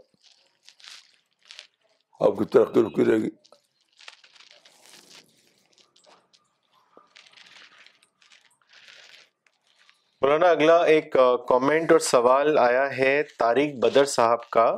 [2.28, 3.30] آپ کی ترقی رکی رہے گی
[10.22, 11.10] مولانا اگلا ایک
[11.48, 14.70] کامنٹ اور سوال آیا ہے طارق بدر صاحب کا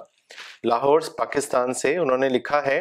[0.70, 2.80] لاہور پاکستان سے انہوں نے لکھا ہے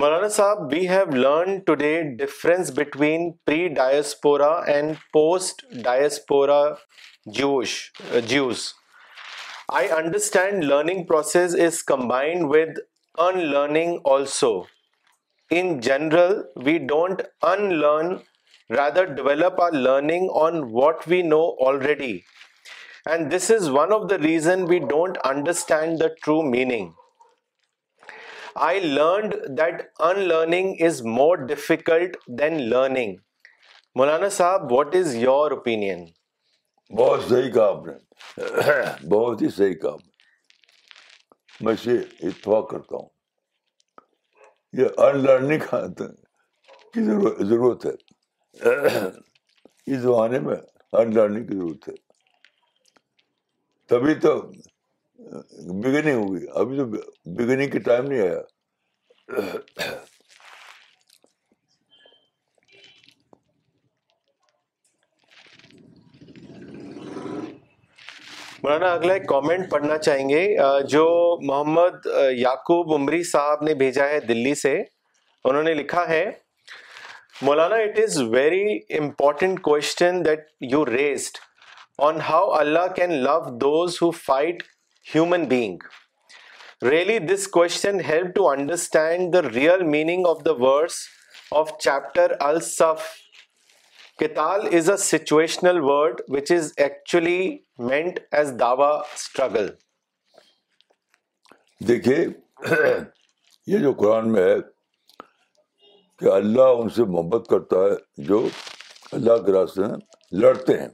[0.00, 8.60] Maulana Saab, we have learned today difference between pre-diaspora and post-diaspora uh, Jews.
[9.80, 12.78] I understand learning process is combined with
[13.18, 14.66] unlearning also.
[15.50, 18.22] In general, we don't unlearn,
[18.70, 22.24] rather develop our learning on what we know already.
[23.04, 26.88] And this is one of the reasons we don't understand the true meaning.
[28.66, 33.14] I learned that in learning learning is is more difficult than
[33.96, 35.50] مولانا صاحب what your
[36.98, 37.92] بہت صحیح کہا آپ نے
[39.10, 39.96] بہت ہی صحیح کہا
[41.64, 43.08] میں اسے اتفاق کرتا ہوں
[44.80, 45.58] یہ ان لرننگ
[46.94, 47.02] کی
[47.48, 48.74] ضرورت ہے
[49.86, 50.56] اس زمانے میں
[50.98, 51.94] ان لرننگ کی ضرورت ہے
[53.88, 54.38] تبھی تو
[55.82, 56.84] بگننگ ہوگی ابھی تو
[57.36, 58.40] بگننگ ٹائم نہیں آیا
[68.62, 70.42] مولانا اگلا ایک کامنٹ پڑھنا چاہیں گے
[70.90, 71.04] جو
[71.46, 72.06] محمد
[72.38, 76.24] یعقوب عمری صاحب نے بھیجا ہے دلی سے انہوں نے لکھا ہے
[77.42, 80.84] مولانا it is very important question that you
[82.06, 84.62] on how Allah can love those who fight
[85.10, 85.46] Dawa
[99.14, 99.68] struggle
[101.88, 102.26] دیکھیے
[103.66, 104.54] یہ جو قرآن میں ہے
[106.18, 108.46] کہ اللہ ان سے محبت کرتا ہے جو
[109.12, 109.90] اللہ کے راستے
[110.42, 110.88] لڑتے ہیں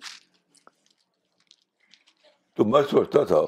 [2.57, 3.41] تو میں سوچتا تھا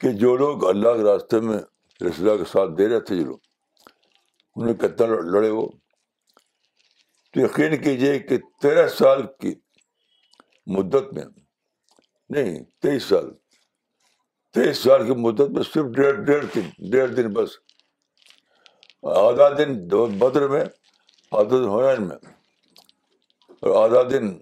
[0.00, 1.58] کہ جو لوگ اللہ کے راستے میں
[2.06, 3.38] رسول کے ساتھ دے رہے تھے جو لوگ
[4.56, 5.66] انہوں نے کتنا لڑے وہ
[7.32, 9.54] تو یقین کیجیے کہ تیرہ سال کی
[10.76, 11.24] مدت میں
[12.34, 13.30] نہیں تیئیس سال
[14.54, 17.56] تیئیس سال کی مدت میں صرف ڈیڑھ ڈیڑھ دن ڈیڑھ دن بس
[19.18, 19.76] آدھا دن
[20.18, 20.64] بدر میں
[21.38, 22.16] آدھا دن ہو
[23.82, 24.36] آدھا دن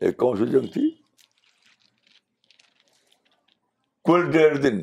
[0.00, 0.88] ایک کون سی جنگ تھی
[4.32, 4.78] ڈیڑھ دن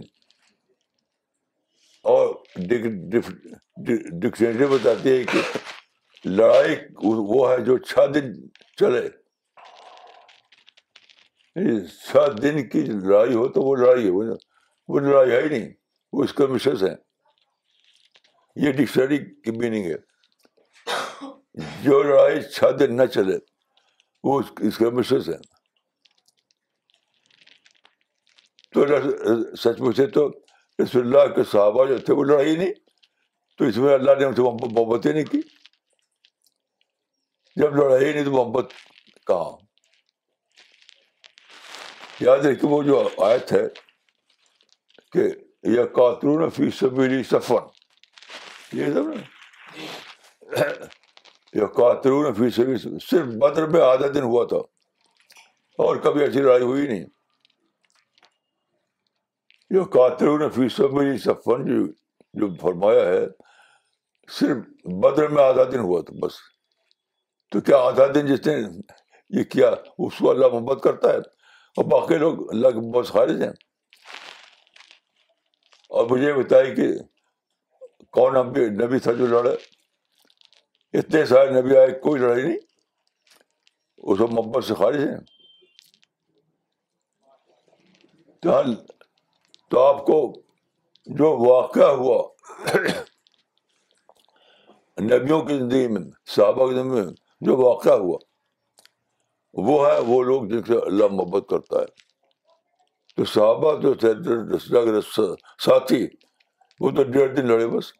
[2.11, 2.27] اور
[2.67, 5.39] ڈکشنری بتاتی ہے کہ
[6.27, 6.73] لڑائی
[7.03, 8.25] وہ ہے جو چھ دن
[8.79, 9.03] چلے
[12.41, 14.23] دن کی لڑائی ہو تو وہ لڑائی ہے وہ
[14.99, 15.69] لڑائی ہے ہی نہیں
[16.13, 16.93] وہ اس کا مشرس ہے
[18.65, 19.97] یہ ڈکشنری کی میننگ ہے
[21.83, 23.37] جو لڑائی چھ دن نہ چلے
[24.23, 24.33] وہ
[24.67, 25.37] اس کا مشرس ہے
[28.73, 28.85] تو
[29.61, 30.27] سچ پوچھے تو
[30.81, 32.73] رسول اللہ کے صحابہ جو تھے وہ لڑائی نہیں
[33.57, 35.39] تو اس میں اللہ نے ان محبت محبت ہی نہیں کی
[37.61, 38.71] جب لڑائی نہیں تو محبت
[39.27, 39.55] کہاں
[42.23, 43.65] یاد کہ وہ جو آیت ہے
[45.13, 45.25] کہ
[45.69, 45.83] یہ
[46.21, 47.65] جی۔ فی فی سب سفر
[51.75, 52.47] نا
[53.09, 54.57] صرف بدر میں آدھا دن ہوا تھا
[55.85, 57.05] اور کبھی ایسی لڑائی ہوئی نہیں
[59.75, 61.03] جو قاتل نے فیصد میں
[61.63, 61.85] جو
[62.39, 63.23] جو فرمایا ہے
[64.39, 64.57] صرف
[65.03, 66.33] بدر میں آدھا دن ہوا تھا بس
[67.51, 68.55] تو کیا آدھا دن جس نے
[69.39, 69.69] یہ کیا
[70.05, 73.53] اس کو اللہ محبت کرتا ہے اور باقی لوگ اللہ کے بہت خارج ہیں
[75.97, 76.87] اور مجھے بتائی کہ
[78.17, 79.51] کون اب نبی تھا جو لڑا
[80.99, 85.17] اتنے سارے نبی آئے کوئی لڑائی نہیں اس کو محبت سے خارج ہیں
[88.45, 88.61] ہاں،
[89.69, 90.19] تو آپ کو
[91.19, 92.21] جو واقعہ ہوا
[95.03, 96.01] نبیوں کی زندگی میں
[96.35, 97.11] صحابہ کی زندگی میں
[97.47, 98.17] جو واقعہ ہوا
[99.67, 101.85] وہ ہے وہ لوگ جن سے اللہ محبت کرتا ہے
[103.15, 104.57] تو صحابہ جو تھے
[105.65, 106.05] ساتھی
[106.79, 107.91] وہ تو ڈیڑھ دن لڑے بس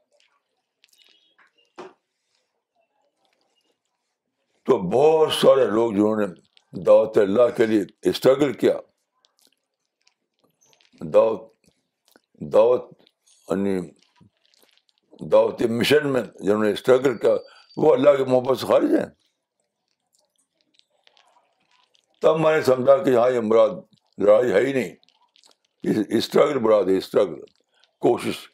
[4.70, 6.26] تو بہت سارے لوگ جنہوں نے
[6.86, 8.78] دعوت اللہ کے لیے اسٹرگل کیا
[11.14, 11.54] دعوت
[12.52, 12.90] دعوت
[13.50, 13.80] یعنی
[15.32, 17.36] دعوتی مشن میں جنہوں نے اسٹرگل کیا
[17.82, 19.06] وہ اللہ کے محبت سے خارج ہیں
[22.22, 23.70] تب میں نے سمجھا کہ ہاں یہ مراد
[24.26, 27.40] لڑائی ہے ہی نہیں اسٹرگل ہے اسٹرگل
[28.06, 28.48] کوشش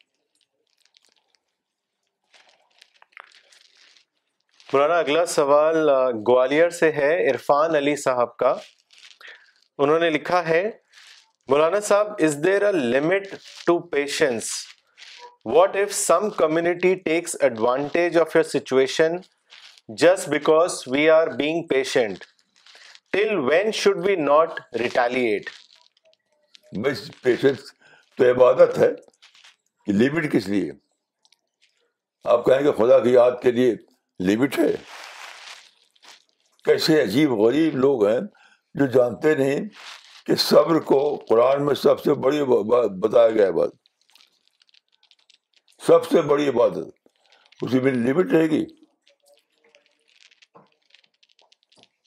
[4.74, 5.90] مولانا اگلا سوال
[6.28, 8.54] گوالر سے ہے عرفان علی صاحب کا
[9.78, 10.64] انہوں نے لکھا ہے
[11.49, 13.26] مولانا صاحب is there a limit
[13.68, 14.49] to patience
[15.45, 19.15] what if some community takes advantage of your situation
[20.02, 22.24] just because we are being patient
[23.14, 25.49] till when should be not retaliate
[27.24, 27.70] patience
[28.18, 28.90] تو عبادت ہے
[29.86, 30.72] کہ لمٹ کس لیے
[32.34, 33.74] آپ کہیں گے خدا کی یاد کے لیے
[34.32, 34.72] لمٹ ہے
[36.65, 38.20] کیسے عجیب غریب لوگ ہیں
[38.80, 39.68] جو جانتے نہیں
[40.26, 43.70] کہ صبر کو قرآن میں سب سے بڑی بتایا گیا بات
[45.88, 48.64] سب سے بڑی عبادت اسی میں لمٹ رہے گی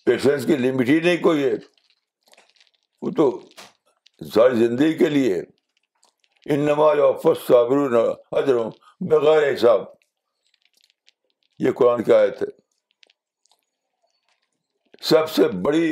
[0.07, 1.53] پیشنس کی لمٹ ہی نہیں کوئی ہے
[3.03, 3.29] وہ تو
[4.35, 5.41] ساری زندگی کے لیے
[6.55, 7.99] ان نماز وف صابر
[8.37, 8.71] حضروں
[9.11, 9.85] بغیر حساب
[11.65, 12.49] یہ قرآن کی آیت ہے
[15.09, 15.89] سب سے بڑی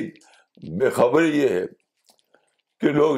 [0.78, 1.64] بے خبری یہ ہے
[2.84, 3.16] کہ لوگ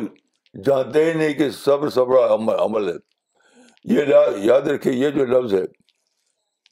[0.67, 2.33] جانتے ہی نہیں کہ صبر صبر
[2.65, 2.93] عمل ہے
[3.93, 4.13] یہ
[4.45, 5.63] یاد رکھے یہ جو لفظ ہے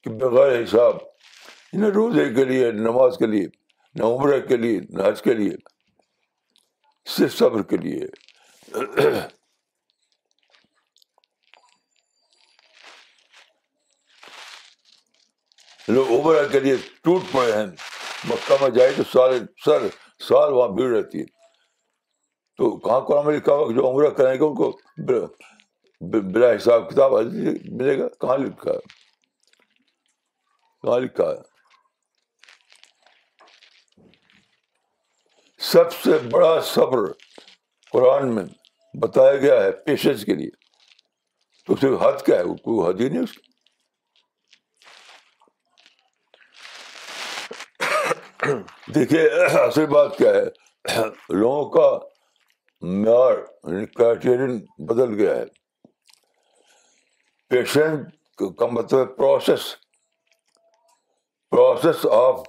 [0.03, 3.47] کہ بغیر حساب نہ یعنی روزے کے لیے نماز کے لیے
[3.99, 5.57] نہ عمرہ کے لیے نہ حج کے لیے
[7.17, 8.01] صرف صبر کے لیے
[15.95, 17.67] لوگ عمرہ کے لیے ٹوٹ پڑے ہیں
[18.31, 19.89] مکہ میں جائے تو سارے سر
[20.29, 21.33] سال وہاں بھیڑ رہتی ہے
[22.59, 24.71] تو کہاں قرآن میں لکھا ہوا جو عمرہ کریں گے ان کو
[26.33, 28.93] بلا حساب کتاب ملے گا کہاں لکھا ہے
[30.85, 31.53] کہاں لکھا ہے
[35.71, 37.07] سب سے بڑا صبر
[37.93, 38.45] قرآن میں
[39.03, 43.33] بتایا گیا ہے پیشنس کے لیے تو حد کیا ہے کوئی حد ہی نہیں اس
[43.33, 43.51] کا
[48.95, 49.27] دیکھیے
[49.67, 51.89] اصل بات کیا ہے لوگوں کا
[52.87, 53.35] معیار
[53.69, 54.59] یعنی کرائٹیرین
[54.89, 55.45] بدل گیا ہے
[57.51, 58.15] پیشنٹ
[58.59, 59.67] کا مطلب ہے process
[61.51, 62.41] process of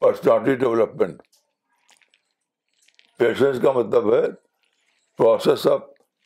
[0.00, 1.20] personality development
[3.18, 4.20] patience کا مطلب ہے
[5.18, 5.80] پروسیس آف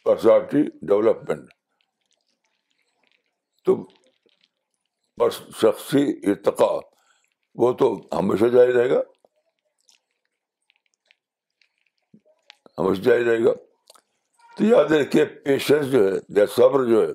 [0.05, 1.51] پرسنالٹی ڈیولپمنٹ
[3.67, 3.77] تو
[5.61, 6.71] شخصی ارتقا
[7.63, 9.01] وہ تو ہمیشہ جاری رہے گا
[12.81, 13.53] ہمیشہ جاری رہے گا
[14.57, 17.13] تو یاد رکھیے پیشنس جو ہے یا صبر جو ہے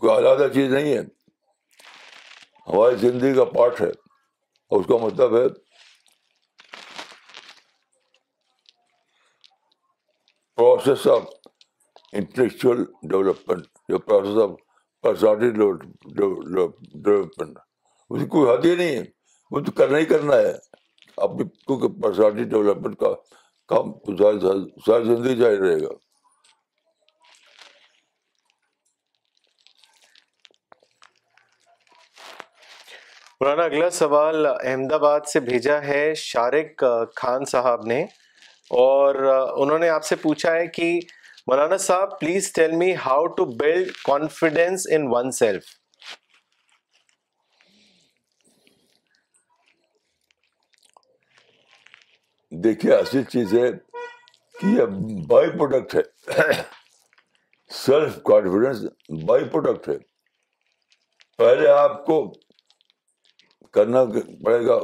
[0.00, 1.00] کوئی علیحدہ چیز نہیں ہے
[2.68, 3.88] ہماری زندگی کا پارٹ ہے
[4.72, 5.44] اور اس کا مطلب ہے
[10.58, 11.22] پروسیس آف
[12.20, 12.80] انٹلیکچوئل
[13.10, 14.50] ڈیولپمنٹ جو پروسیس آف
[15.02, 19.04] پرسنالٹی ڈیولپمنٹ اس کی کوئی حد ہی نہیں ہے
[19.50, 20.52] وہ تو کرنا ہی کرنا ہے
[21.26, 23.10] اپنی کیونکہ پرسنالٹی ڈیولپمنٹ کا
[23.68, 23.90] کام
[24.84, 25.88] ساری زندگی جاری رہے گا
[33.40, 36.84] مولانا اگلا سوال احمد آباد سے بھیجا ہے شارق
[37.16, 38.02] خان صاحب نے
[38.82, 40.92] اور انہوں نے آپ سے پوچھا ہے کہ
[41.46, 45.06] مولانا صاحب please tell me how to build confidence in
[45.42, 45.77] oneself
[52.64, 53.70] دیکھیے ایسی چیز ہے
[54.60, 54.84] کہ یہ
[55.28, 55.94] بائی پروڈکٹ
[56.38, 56.62] ہے
[57.84, 59.96] سیلف کانفیڈینس بائی پروڈکٹ ہے
[61.38, 62.22] پہلے آپ کو
[63.74, 64.04] کرنا
[64.44, 64.78] پڑے گا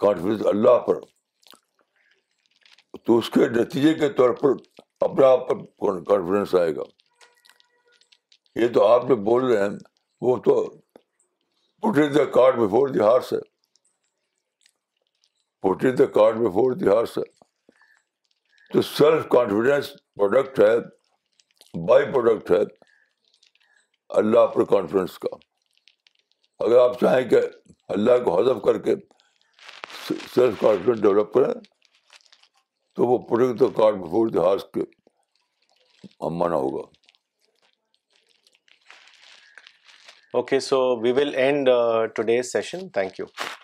[0.00, 1.00] کانفیڈینس اللہ پر
[3.06, 4.52] تو اس کے نتیجے کے طور پر
[5.08, 6.82] اپنا آپ پر کانفیڈینس آئے گا
[8.60, 9.76] یہ تو آپ جو بول رہے ہیں
[10.26, 10.62] وہ تو
[11.82, 13.38] put the cart before the horse ہے
[15.98, 17.18] the cart before the horse
[18.72, 19.88] تو سیلف کانفیڈینس
[20.18, 22.60] پروڈکٹ ہے بائی پروڈکٹ ہے
[24.20, 25.36] اللہ پر کانفیڈنس کا
[26.64, 27.40] اگر آپ چاہیں کہ
[27.96, 28.94] اللہ کو حذف کر کے
[30.34, 31.52] سیلف کانفیڈینس ڈیولپ کریں
[32.96, 34.84] تو وہ product cart before the horse کے
[36.38, 36.86] مانا ہوگا
[40.38, 41.68] okay so we will end
[42.14, 43.55] today session thank you